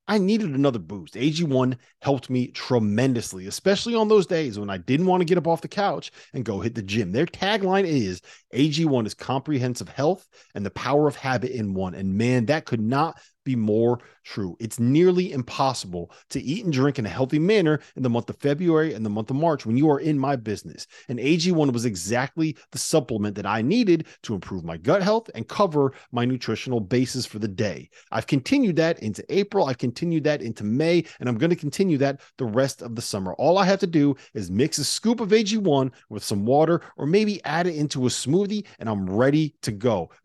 I 0.09 0.19
needed 0.19 0.55
another 0.55 0.79
boost. 0.79 1.15
AG1 1.15 1.77
helped 2.01 2.31
me 2.31 2.49
tremendously, 2.49 3.47
especially 3.47 3.95
on 3.95 4.09
those 4.09 4.27
days 4.27 4.59
when 4.59 4.71
I 4.71 4.79
didn't 4.79 5.07
want 5.07 5.21
to 5.21 5.25
get 5.25 5.39
up 5.39 5.49
off 5.49 5.63
the 5.63 5.69
couch 5.69 6.13
and 6.33 6.45
go 6.45 6.61
hit 6.61 6.75
the 6.75 6.83
gym. 6.83 7.11
Their 7.11 7.27
tagline 7.27 7.87
is 7.87 8.21
AG1 8.55 9.07
is 9.07 9.15
comprehensive 9.15 9.89
health 9.89 10.27
and 10.55 10.65
the 10.65 10.71
power 10.71 11.09
of 11.09 11.17
habit 11.17 11.51
in 11.51 11.75
one. 11.75 11.95
And 11.95 12.15
man, 12.15 12.47
that 12.47 12.67
could 12.67 12.81
not 12.81 13.19
be 13.47 13.57
more 13.57 14.01
true. 14.25 14.57
It's 14.61 14.79
nearly 14.79 15.33
impossible 15.33 16.11
to 16.31 16.43
eat 16.43 16.65
and 16.65 16.73
drink 16.73 16.99
in 16.99 17.07
a 17.07 17.09
healthy 17.09 17.39
manner 17.39 17.81
in 17.95 18.03
the 18.03 18.11
month 18.11 18.29
of 18.29 18.37
February 18.37 18.93
and 18.93 19.07
the 19.07 19.11
month 19.11 19.31
of 19.31 19.37
March 19.37 19.65
when 19.65 19.77
you 19.77 19.89
are 19.89 20.01
in 20.01 20.19
my 20.19 20.37
business. 20.37 20.87
And 21.09 21.19
AG1 21.19 21.73
was 21.73 21.85
exactly 21.85 22.57
the 22.73 22.79
supplement 22.79 23.37
that 23.37 23.47
I 23.47 23.63
needed 23.63 24.07
to 24.23 24.35
improve 24.35 24.65
my 24.65 24.77
gut 24.77 25.03
health 25.03 25.31
and 25.35 25.49
cover 25.49 25.93
my 26.13 26.25
nutritional 26.25 26.81
basis 26.81 27.25
for 27.25 27.39
the 27.39 27.49
day. 27.49 27.89
I've 28.11 28.27
continued 28.27 28.77
that 28.77 28.99
into 28.99 29.25
April, 29.31 29.67
I've 29.67 29.79
continued 29.79 30.25
that 30.25 30.43
into 30.43 30.65
May, 30.65 31.05
and 31.21 31.29
I'm 31.29 31.39
going 31.39 31.51
to 31.51 31.57
continue 31.57 31.97
that 31.99 32.21
the 32.37 32.45
rest 32.45 32.83
of 32.83 32.97
the 32.97 33.03
summer. 33.03 33.35
All 33.35 33.59
I 33.59 33.65
have 33.65 33.79
to 33.81 33.87
do 33.87 34.17
is 34.35 34.51
mix 34.51 34.79
a 34.79 34.85
scoop 34.85 35.21
of 35.21 35.29
AG1 35.29 35.93
with 36.11 36.25
some 36.25 36.45
water 36.45 36.83
or 36.97 37.07
maybe 37.07 37.43
add 37.45 37.69
it 37.69 37.77
into 37.77 38.07
a 38.07 38.11
smoothie, 38.11 38.67
and 38.81 38.89
I'm 38.89 39.09
ready 39.09 39.55
to 39.63 39.71
go. 39.71 40.11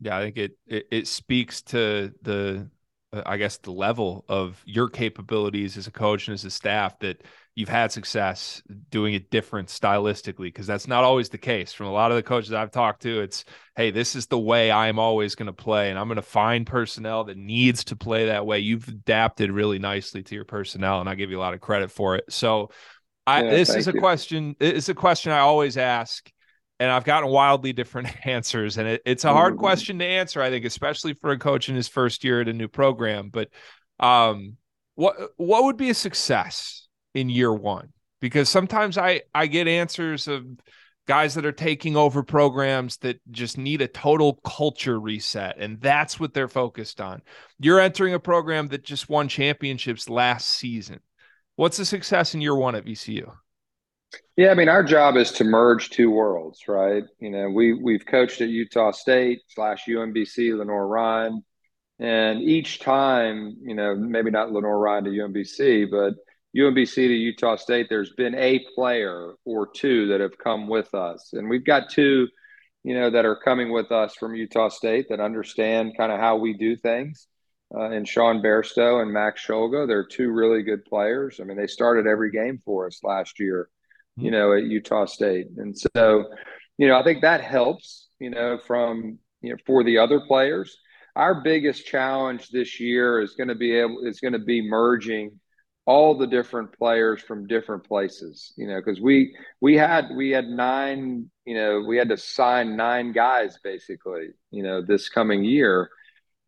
Yeah, 0.00 0.16
I 0.16 0.22
think 0.22 0.36
it 0.36 0.58
it, 0.66 0.86
it 0.90 1.08
speaks 1.08 1.62
to 1.62 2.12
the 2.22 2.70
uh, 3.12 3.22
I 3.26 3.36
guess 3.36 3.58
the 3.58 3.72
level 3.72 4.24
of 4.28 4.62
your 4.66 4.88
capabilities 4.88 5.76
as 5.76 5.86
a 5.86 5.90
coach 5.90 6.28
and 6.28 6.34
as 6.34 6.44
a 6.44 6.50
staff 6.50 6.98
that 7.00 7.22
you've 7.54 7.68
had 7.68 7.90
success 7.90 8.62
doing 8.90 9.14
it 9.14 9.30
different 9.30 9.68
stylistically 9.68 10.46
because 10.46 10.66
that's 10.66 10.86
not 10.86 11.02
always 11.02 11.28
the 11.28 11.38
case. 11.38 11.72
From 11.72 11.86
a 11.86 11.92
lot 11.92 12.12
of 12.12 12.16
the 12.16 12.22
coaches 12.22 12.52
I've 12.52 12.70
talked 12.70 13.02
to 13.02 13.20
it's 13.20 13.44
hey 13.76 13.90
this 13.90 14.14
is 14.14 14.26
the 14.26 14.38
way 14.38 14.70
I'm 14.70 14.98
always 14.98 15.34
going 15.34 15.46
to 15.46 15.52
play 15.52 15.90
and 15.90 15.98
I'm 15.98 16.06
going 16.06 16.16
to 16.16 16.22
find 16.22 16.66
personnel 16.66 17.24
that 17.24 17.36
needs 17.36 17.84
to 17.84 17.96
play 17.96 18.26
that 18.26 18.46
way. 18.46 18.60
You've 18.60 18.86
adapted 18.88 19.50
really 19.50 19.78
nicely 19.78 20.22
to 20.22 20.34
your 20.34 20.44
personnel 20.44 21.00
and 21.00 21.08
I 21.08 21.14
give 21.16 21.30
you 21.30 21.38
a 21.38 21.40
lot 21.40 21.54
of 21.54 21.60
credit 21.60 21.90
for 21.90 22.14
it. 22.16 22.24
So 22.28 22.70
I 23.26 23.42
yeah, 23.42 23.50
this 23.50 23.74
is 23.74 23.88
a 23.88 23.92
you. 23.92 24.00
question 24.00 24.56
it's 24.60 24.88
a 24.88 24.94
question 24.94 25.32
I 25.32 25.38
always 25.38 25.76
ask 25.76 26.30
and 26.80 26.90
I've 26.90 27.04
gotten 27.04 27.28
wildly 27.28 27.72
different 27.72 28.08
answers. 28.26 28.78
And 28.78 28.88
it, 28.88 29.02
it's 29.04 29.24
a 29.24 29.32
hard 29.32 29.56
question 29.56 29.98
to 29.98 30.04
answer, 30.04 30.40
I 30.40 30.50
think, 30.50 30.64
especially 30.64 31.14
for 31.14 31.30
a 31.30 31.38
coach 31.38 31.68
in 31.68 31.74
his 31.74 31.88
first 31.88 32.24
year 32.24 32.40
at 32.40 32.48
a 32.48 32.52
new 32.52 32.68
program. 32.68 33.30
But 33.30 33.48
um, 34.00 34.56
what 34.94 35.16
what 35.36 35.64
would 35.64 35.76
be 35.76 35.90
a 35.90 35.94
success 35.94 36.86
in 37.14 37.28
year 37.28 37.52
one? 37.52 37.92
Because 38.20 38.48
sometimes 38.48 38.98
I 38.98 39.22
I 39.34 39.46
get 39.46 39.68
answers 39.68 40.28
of 40.28 40.44
guys 41.06 41.34
that 41.34 41.46
are 41.46 41.52
taking 41.52 41.96
over 41.96 42.22
programs 42.22 42.98
that 42.98 43.18
just 43.30 43.56
need 43.56 43.80
a 43.80 43.88
total 43.88 44.34
culture 44.44 45.00
reset, 45.00 45.56
and 45.58 45.80
that's 45.80 46.20
what 46.20 46.34
they're 46.34 46.48
focused 46.48 47.00
on. 47.00 47.22
You're 47.58 47.80
entering 47.80 48.14
a 48.14 48.20
program 48.20 48.68
that 48.68 48.84
just 48.84 49.08
won 49.08 49.28
championships 49.28 50.08
last 50.08 50.48
season. 50.48 51.00
What's 51.56 51.78
the 51.78 51.84
success 51.84 52.34
in 52.34 52.40
year 52.40 52.54
one 52.54 52.76
at 52.76 52.84
VCU? 52.84 53.32
Yeah, 54.36 54.50
I 54.50 54.54
mean, 54.54 54.68
our 54.68 54.84
job 54.84 55.16
is 55.16 55.32
to 55.32 55.44
merge 55.44 55.90
two 55.90 56.10
worlds, 56.10 56.68
right? 56.68 57.02
You 57.18 57.30
know, 57.30 57.50
we 57.50 57.72
we've 57.72 58.06
coached 58.06 58.40
at 58.40 58.48
Utah 58.48 58.92
State 58.92 59.40
slash 59.48 59.84
UMBC, 59.86 60.56
Lenoir-Rhyne, 60.56 61.42
and 61.98 62.40
each 62.40 62.78
time, 62.78 63.56
you 63.62 63.74
know, 63.74 63.96
maybe 63.96 64.30
not 64.30 64.52
Lenoir-Rhyne 64.52 65.04
to 65.04 65.10
UMBC, 65.10 65.90
but 65.90 66.14
UMBC 66.56 66.94
to 66.94 67.14
Utah 67.14 67.56
State, 67.56 67.88
there's 67.90 68.12
been 68.14 68.36
a 68.36 68.64
player 68.74 69.34
or 69.44 69.66
two 69.66 70.08
that 70.08 70.20
have 70.20 70.38
come 70.38 70.68
with 70.68 70.94
us, 70.94 71.30
and 71.32 71.50
we've 71.50 71.66
got 71.66 71.90
two, 71.90 72.28
you 72.84 72.94
know, 72.94 73.10
that 73.10 73.26
are 73.26 73.40
coming 73.44 73.72
with 73.72 73.90
us 73.90 74.14
from 74.14 74.36
Utah 74.36 74.68
State 74.68 75.06
that 75.10 75.20
understand 75.20 75.96
kind 75.98 76.12
of 76.12 76.20
how 76.20 76.36
we 76.36 76.54
do 76.54 76.76
things. 76.76 77.26
Uh, 77.74 77.90
and 77.90 78.08
Sean 78.08 78.40
Bairstow 78.40 79.02
and 79.02 79.12
Max 79.12 79.44
Shulga, 79.44 79.86
they're 79.86 80.06
two 80.06 80.30
really 80.30 80.62
good 80.62 80.86
players. 80.86 81.38
I 81.38 81.44
mean, 81.44 81.58
they 81.58 81.66
started 81.66 82.06
every 82.06 82.30
game 82.30 82.62
for 82.64 82.86
us 82.86 83.00
last 83.02 83.40
year 83.40 83.68
you 84.20 84.30
know, 84.30 84.52
at 84.52 84.64
Utah 84.64 85.06
State. 85.06 85.46
And 85.56 85.76
so, 85.76 86.24
you 86.76 86.88
know, 86.88 86.98
I 86.98 87.02
think 87.02 87.22
that 87.22 87.40
helps, 87.40 88.08
you 88.18 88.30
know, 88.30 88.58
from, 88.66 89.18
you 89.40 89.50
know, 89.50 89.56
for 89.66 89.84
the 89.84 89.98
other 89.98 90.20
players. 90.20 90.76
Our 91.16 91.42
biggest 91.42 91.86
challenge 91.86 92.48
this 92.50 92.78
year 92.78 93.20
is 93.20 93.34
going 93.34 93.48
to 93.48 93.54
be 93.54 93.76
able, 93.76 94.04
is 94.04 94.20
going 94.20 94.34
to 94.34 94.38
be 94.38 94.62
merging 94.62 95.40
all 95.84 96.16
the 96.16 96.26
different 96.26 96.76
players 96.76 97.22
from 97.22 97.46
different 97.46 97.82
places, 97.84 98.52
you 98.56 98.68
know, 98.68 98.78
because 98.78 99.00
we, 99.00 99.34
we 99.60 99.74
had, 99.74 100.10
we 100.14 100.30
had 100.30 100.46
nine, 100.46 101.30
you 101.46 101.54
know, 101.54 101.80
we 101.80 101.96
had 101.96 102.10
to 102.10 102.16
sign 102.16 102.76
nine 102.76 103.12
guys 103.12 103.58
basically, 103.64 104.28
you 104.50 104.62
know, 104.62 104.82
this 104.82 105.08
coming 105.08 105.44
year. 105.44 105.88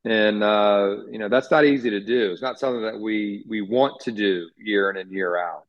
And, 0.05 0.43
uh, 0.43 0.97
you 1.11 1.19
know, 1.19 1.29
that's 1.29 1.51
not 1.51 1.65
easy 1.65 1.91
to 1.91 2.01
do. 2.01 2.33
It's 2.33 2.43
not 2.43 2.59
something 2.59 2.83
that 2.83 3.01
we, 3.01 3.45
we 3.49 3.63
want 3.63 4.01
to 4.03 4.13
do 4.13 4.49
year 4.57 4.91
in 4.91 4.97
and 4.99 5.11
year 5.11 5.39
out. 5.39 5.65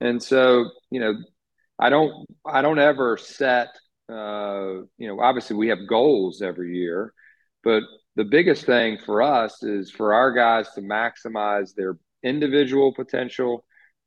And 0.00 0.22
so, 0.22 0.70
you 0.90 1.00
know, 1.00 1.14
I 1.78 1.90
don't 1.90 2.26
I 2.46 2.62
don't 2.62 2.78
ever 2.78 3.16
set 3.16 3.68
uh, 4.08 4.82
you 4.96 5.06
know, 5.06 5.20
obviously 5.20 5.56
we 5.56 5.68
have 5.68 5.86
goals 5.86 6.40
every 6.40 6.76
year, 6.76 7.12
but 7.62 7.82
the 8.16 8.24
biggest 8.24 8.64
thing 8.64 8.98
for 9.04 9.20
us 9.22 9.62
is 9.62 9.90
for 9.90 10.14
our 10.14 10.32
guys 10.32 10.68
to 10.74 10.80
maximize 10.80 11.74
their 11.74 11.98
individual 12.22 12.92
potential 12.92 13.64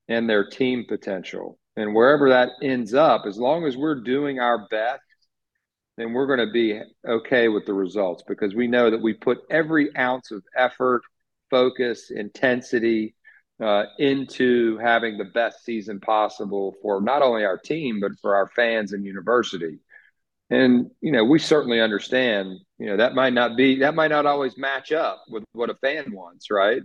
and 0.07 0.29
their 0.29 0.49
team 0.49 0.85
potential. 0.87 1.59
And 1.77 1.93
wherever 1.93 2.29
that 2.29 2.49
ends 2.63 2.93
up, 2.93 3.25
as 3.25 3.37
long 3.37 3.65
as 3.65 3.77
we're 3.77 4.01
doing 4.01 4.39
our 4.39 4.67
best, 4.69 5.01
then 5.97 6.13
we're 6.13 6.27
going 6.27 6.45
to 6.45 6.51
be 6.51 6.81
okay 7.07 7.47
with 7.47 7.65
the 7.65 7.73
results 7.73 8.23
because 8.27 8.55
we 8.55 8.67
know 8.67 8.89
that 8.89 9.01
we 9.01 9.13
put 9.13 9.39
every 9.49 9.95
ounce 9.95 10.31
of 10.31 10.43
effort, 10.57 11.03
focus, 11.49 12.09
intensity, 12.09 13.13
uh, 13.61 13.85
into 13.99 14.77
having 14.79 15.17
the 15.17 15.25
best 15.25 15.63
season 15.63 15.99
possible 15.99 16.75
for 16.81 16.99
not 17.01 17.21
only 17.21 17.45
our 17.45 17.57
team 17.57 17.99
but 17.99 18.11
for 18.21 18.35
our 18.35 18.47
fans 18.47 18.91
and 18.93 19.05
university. 19.05 19.79
And 20.49 20.91
you 20.99 21.11
know, 21.11 21.23
we 21.23 21.39
certainly 21.39 21.79
understand. 21.79 22.59
You 22.77 22.87
know, 22.87 22.97
that 22.97 23.15
might 23.15 23.33
not 23.33 23.55
be 23.55 23.79
that 23.79 23.95
might 23.95 24.09
not 24.09 24.25
always 24.25 24.57
match 24.57 24.91
up 24.91 25.23
with 25.29 25.43
what 25.53 25.69
a 25.69 25.75
fan 25.75 26.11
wants, 26.11 26.51
right? 26.51 26.81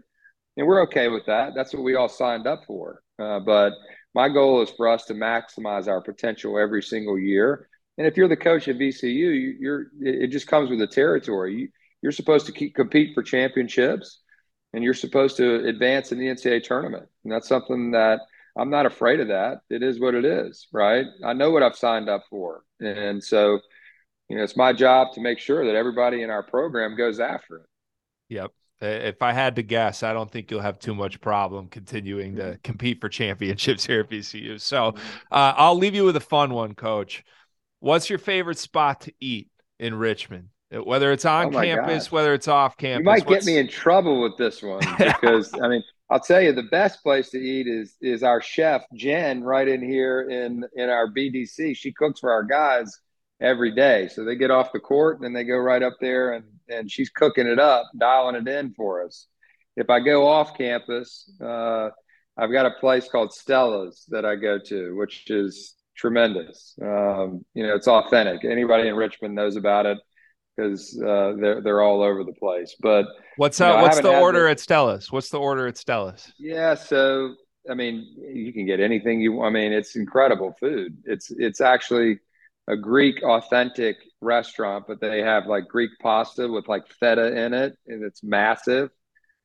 And 0.56 0.66
we're 0.66 0.82
okay 0.82 1.08
with 1.08 1.26
that. 1.26 1.54
That's 1.54 1.74
what 1.74 1.82
we 1.82 1.96
all 1.96 2.08
signed 2.08 2.46
up 2.46 2.62
for. 2.66 3.02
Uh, 3.18 3.40
but 3.40 3.72
my 4.14 4.28
goal 4.28 4.62
is 4.62 4.70
for 4.70 4.88
us 4.88 5.04
to 5.06 5.14
maximize 5.14 5.88
our 5.88 6.00
potential 6.00 6.58
every 6.58 6.82
single 6.82 7.18
year. 7.18 7.68
And 7.98 8.06
if 8.06 8.16
you're 8.16 8.28
the 8.28 8.36
coach 8.36 8.68
at 8.68 8.78
VCU, 8.78 9.54
you're 9.58 9.86
it 10.00 10.28
just 10.28 10.46
comes 10.46 10.70
with 10.70 10.78
the 10.78 10.86
territory. 10.86 11.54
You, 11.54 11.68
you're 12.02 12.12
supposed 12.12 12.46
to 12.46 12.52
keep 12.52 12.74
compete 12.74 13.14
for 13.14 13.22
championships, 13.22 14.20
and 14.76 14.84
you're 14.84 14.94
supposed 14.94 15.38
to 15.38 15.66
advance 15.66 16.12
in 16.12 16.18
the 16.18 16.26
NCAA 16.26 16.62
tournament. 16.62 17.08
And 17.24 17.32
that's 17.32 17.48
something 17.48 17.92
that 17.92 18.20
I'm 18.58 18.68
not 18.68 18.84
afraid 18.84 19.20
of. 19.20 19.28
That 19.28 19.62
it 19.70 19.82
is 19.82 19.98
what 19.98 20.14
it 20.14 20.26
is, 20.26 20.68
right? 20.70 21.06
I 21.24 21.32
know 21.32 21.50
what 21.50 21.62
I've 21.62 21.76
signed 21.76 22.10
up 22.10 22.24
for, 22.28 22.62
and 22.78 23.24
so 23.24 23.58
you 24.28 24.36
know 24.36 24.44
it's 24.44 24.56
my 24.56 24.74
job 24.74 25.14
to 25.14 25.22
make 25.22 25.38
sure 25.38 25.64
that 25.64 25.74
everybody 25.74 26.22
in 26.22 26.30
our 26.30 26.42
program 26.42 26.94
goes 26.94 27.20
after 27.20 27.56
it. 27.56 27.66
Yep. 28.28 28.52
If 28.82 29.22
I 29.22 29.32
had 29.32 29.56
to 29.56 29.62
guess, 29.62 30.02
I 30.02 30.12
don't 30.12 30.30
think 30.30 30.50
you'll 30.50 30.60
have 30.60 30.78
too 30.78 30.94
much 30.94 31.22
problem 31.22 31.68
continuing 31.68 32.36
to 32.36 32.42
mm-hmm. 32.42 32.60
compete 32.62 33.00
for 33.00 33.08
championships 33.08 33.86
here 33.86 34.00
at 34.00 34.10
VCU. 34.10 34.60
So 34.60 34.88
uh, 35.30 35.54
I'll 35.56 35.78
leave 35.78 35.94
you 35.94 36.04
with 36.04 36.16
a 36.16 36.20
fun 36.20 36.52
one, 36.52 36.74
Coach. 36.74 37.24
What's 37.80 38.10
your 38.10 38.18
favorite 38.18 38.58
spot 38.58 39.02
to 39.02 39.12
eat 39.20 39.48
in 39.78 39.94
Richmond? 39.94 40.48
Whether 40.84 41.12
it's 41.12 41.24
on 41.24 41.54
oh 41.54 41.60
campus, 41.60 42.10
whether 42.10 42.34
it's 42.34 42.48
off 42.48 42.76
campus. 42.76 43.00
You 43.00 43.04
might 43.04 43.26
get 43.26 43.44
me 43.44 43.58
in 43.58 43.68
trouble 43.68 44.20
with 44.20 44.36
this 44.36 44.62
one 44.62 44.80
because 44.98 45.52
I 45.62 45.68
mean, 45.68 45.82
I'll 46.10 46.20
tell 46.20 46.40
you 46.40 46.52
the 46.52 46.62
best 46.64 47.02
place 47.02 47.30
to 47.30 47.38
eat 47.38 47.66
is 47.66 47.96
is 48.00 48.22
our 48.22 48.40
chef 48.40 48.82
Jen 48.94 49.42
right 49.42 49.66
in 49.66 49.82
here 49.82 50.28
in 50.28 50.64
in 50.74 50.88
our 50.88 51.08
BDC. 51.08 51.76
She 51.76 51.92
cooks 51.92 52.20
for 52.20 52.30
our 52.30 52.42
guys 52.42 52.92
every 53.40 53.74
day. 53.74 54.08
So 54.08 54.24
they 54.24 54.36
get 54.36 54.50
off 54.50 54.72
the 54.72 54.80
court 54.80 55.16
and 55.16 55.24
then 55.24 55.32
they 55.32 55.44
go 55.44 55.58
right 55.58 55.82
up 55.82 55.94
there 56.00 56.32
and 56.32 56.44
and 56.68 56.90
she's 56.90 57.10
cooking 57.10 57.46
it 57.46 57.58
up, 57.58 57.86
dialing 57.96 58.36
it 58.36 58.48
in 58.48 58.72
for 58.74 59.04
us. 59.04 59.26
If 59.76 59.90
I 59.90 60.00
go 60.00 60.26
off 60.26 60.56
campus, 60.56 61.30
uh, 61.40 61.90
I've 62.36 62.52
got 62.52 62.66
a 62.66 62.80
place 62.80 63.08
called 63.08 63.32
Stella's 63.32 64.04
that 64.08 64.24
I 64.24 64.36
go 64.36 64.58
to, 64.58 64.96
which 64.96 65.30
is 65.30 65.74
tremendous. 65.96 66.74
Um, 66.82 67.44
you 67.54 67.66
know, 67.66 67.74
it's 67.74 67.88
authentic. 67.88 68.44
Anybody 68.44 68.88
in 68.88 68.96
Richmond 68.96 69.34
knows 69.34 69.56
about 69.56 69.86
it 69.86 69.98
because 70.56 71.00
uh, 71.02 71.34
they're 71.38 71.60
they're 71.60 71.82
all 71.82 72.02
over 72.02 72.24
the 72.24 72.32
place. 72.32 72.74
But 72.80 73.06
what's 73.36 73.60
uh, 73.60 73.66
you 73.66 73.72
know, 73.72 73.82
what's 73.82 74.00
the 74.00 74.18
order 74.18 74.44
the, 74.44 74.50
at 74.50 74.60
Stella's? 74.60 75.12
What's 75.12 75.30
the 75.30 75.38
order 75.38 75.66
at 75.66 75.76
Stella's? 75.76 76.32
Yeah, 76.38 76.74
so 76.74 77.34
I 77.70 77.74
mean, 77.74 78.06
you 78.32 78.52
can 78.52 78.66
get 78.66 78.80
anything 78.80 79.20
you. 79.20 79.42
I 79.42 79.50
mean, 79.50 79.72
it's 79.72 79.96
incredible 79.96 80.54
food. 80.58 80.98
It's 81.04 81.30
it's 81.30 81.60
actually 81.60 82.20
a 82.68 82.76
Greek 82.76 83.22
authentic 83.22 83.96
restaurant, 84.20 84.86
but 84.88 85.00
they 85.00 85.20
have 85.20 85.46
like 85.46 85.68
Greek 85.68 85.90
pasta 86.00 86.48
with 86.48 86.68
like 86.68 86.86
feta 87.00 87.36
in 87.44 87.54
it, 87.54 87.76
and 87.86 88.02
it's 88.02 88.22
massive. 88.22 88.90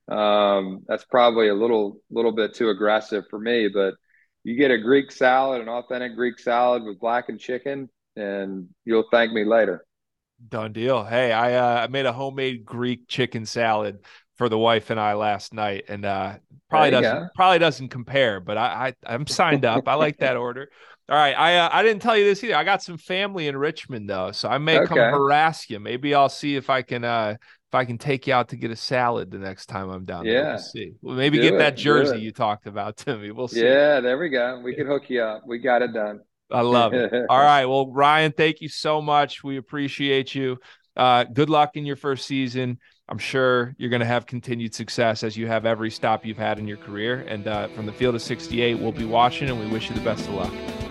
Um, 0.09 0.83
that's 0.87 1.05
probably 1.05 1.49
a 1.49 1.53
little 1.53 1.97
little 2.09 2.31
bit 2.31 2.53
too 2.53 2.69
aggressive 2.69 3.25
for 3.29 3.39
me, 3.39 3.67
but 3.67 3.95
you 4.43 4.55
get 4.55 4.71
a 4.71 4.77
Greek 4.77 5.11
salad, 5.11 5.61
an 5.61 5.69
authentic 5.69 6.15
Greek 6.15 6.39
salad 6.39 6.83
with 6.83 6.99
blackened 6.99 7.39
chicken, 7.39 7.89
and 8.15 8.67
you'll 8.85 9.05
thank 9.11 9.31
me 9.31 9.45
later. 9.45 9.85
Done 10.49 10.73
deal. 10.73 11.03
Hey, 11.03 11.31
I 11.31 11.53
uh, 11.55 11.83
I 11.83 11.87
made 11.87 12.05
a 12.05 12.13
homemade 12.13 12.65
Greek 12.65 13.07
chicken 13.07 13.45
salad 13.45 13.99
for 14.37 14.49
the 14.49 14.57
wife 14.57 14.89
and 14.89 14.99
I 14.99 15.13
last 15.13 15.53
night, 15.53 15.85
and 15.87 16.03
uh, 16.03 16.37
probably 16.69 16.91
doesn't 16.91 17.19
go. 17.23 17.27
probably 17.35 17.59
doesn't 17.59 17.89
compare, 17.89 18.39
but 18.39 18.57
I, 18.57 18.93
I 19.05 19.13
am 19.13 19.27
signed 19.27 19.65
up. 19.65 19.87
I 19.87 19.93
like 19.95 20.17
that 20.17 20.35
order. 20.35 20.69
All 21.09 21.15
right, 21.15 21.37
I 21.37 21.57
uh, 21.57 21.69
I 21.71 21.83
didn't 21.83 22.01
tell 22.01 22.17
you 22.17 22.23
this 22.23 22.43
either. 22.43 22.55
I 22.55 22.63
got 22.63 22.81
some 22.81 22.97
family 22.97 23.47
in 23.47 23.57
Richmond 23.57 24.09
though, 24.09 24.31
so 24.31 24.49
I 24.49 24.57
may 24.57 24.77
okay. 24.79 24.87
come 24.87 24.97
harass 24.97 25.69
you. 25.69 25.79
Maybe 25.79 26.15
I'll 26.15 26.29
see 26.29 26.55
if 26.55 26.69
I 26.69 26.81
can 26.81 27.03
uh 27.03 27.35
if 27.71 27.75
I 27.75 27.85
can 27.85 27.97
take 27.97 28.27
you 28.27 28.33
out 28.33 28.49
to 28.49 28.55
get 28.55 28.71
a 28.71 28.75
salad 28.75 29.31
the 29.31 29.37
next 29.37 29.67
time 29.67 29.89
I'm 29.89 30.05
down 30.05 30.25
yeah. 30.25 30.31
there. 30.31 30.49
We'll 30.51 30.57
see. 30.57 30.93
Well, 31.01 31.15
maybe 31.15 31.37
Do 31.37 31.43
get 31.43 31.53
it. 31.53 31.57
that 31.59 31.77
jersey 31.77 32.19
you 32.19 32.31
talked 32.31 32.65
about 32.65 32.97
to 32.97 33.17
me. 33.17 33.31
We'll 33.31 33.47
see. 33.47 33.63
Yeah, 33.63 33.99
there 33.99 34.17
we 34.17 34.29
go. 34.29 34.59
We 34.63 34.75
can 34.75 34.87
hook 34.87 35.09
you 35.09 35.21
up. 35.21 35.43
We 35.45 35.59
got 35.59 35.81
it 35.81 35.93
done. 35.93 36.21
I 36.51 36.61
love 36.61 36.93
it. 36.93 37.13
All 37.29 37.39
right. 37.39 37.65
Well, 37.65 37.91
Ryan, 37.91 38.31
thank 38.31 38.61
you 38.61 38.69
so 38.69 39.01
much. 39.01 39.43
We 39.43 39.57
appreciate 39.57 40.35
you. 40.35 40.59
Uh, 40.95 41.23
good 41.23 41.49
luck 41.49 41.75
in 41.75 41.85
your 41.85 41.95
first 41.95 42.25
season. 42.25 42.79
I'm 43.07 43.17
sure 43.17 43.75
you're 43.77 43.89
going 43.89 44.01
to 44.01 44.05
have 44.05 44.25
continued 44.25 44.73
success 44.73 45.23
as 45.23 45.35
you 45.35 45.47
have 45.47 45.65
every 45.65 45.91
stop 45.91 46.25
you've 46.25 46.37
had 46.37 46.59
in 46.59 46.67
your 46.67 46.77
career. 46.77 47.25
And 47.27 47.47
uh, 47.47 47.67
from 47.69 47.85
the 47.85 47.93
field 47.93 48.15
of 48.15 48.21
68, 48.21 48.79
we'll 48.79 48.91
be 48.91 49.05
watching 49.05 49.49
and 49.49 49.59
we 49.59 49.67
wish 49.67 49.89
you 49.89 49.95
the 49.95 50.01
best 50.01 50.27
of 50.27 50.33
luck. 50.33 50.90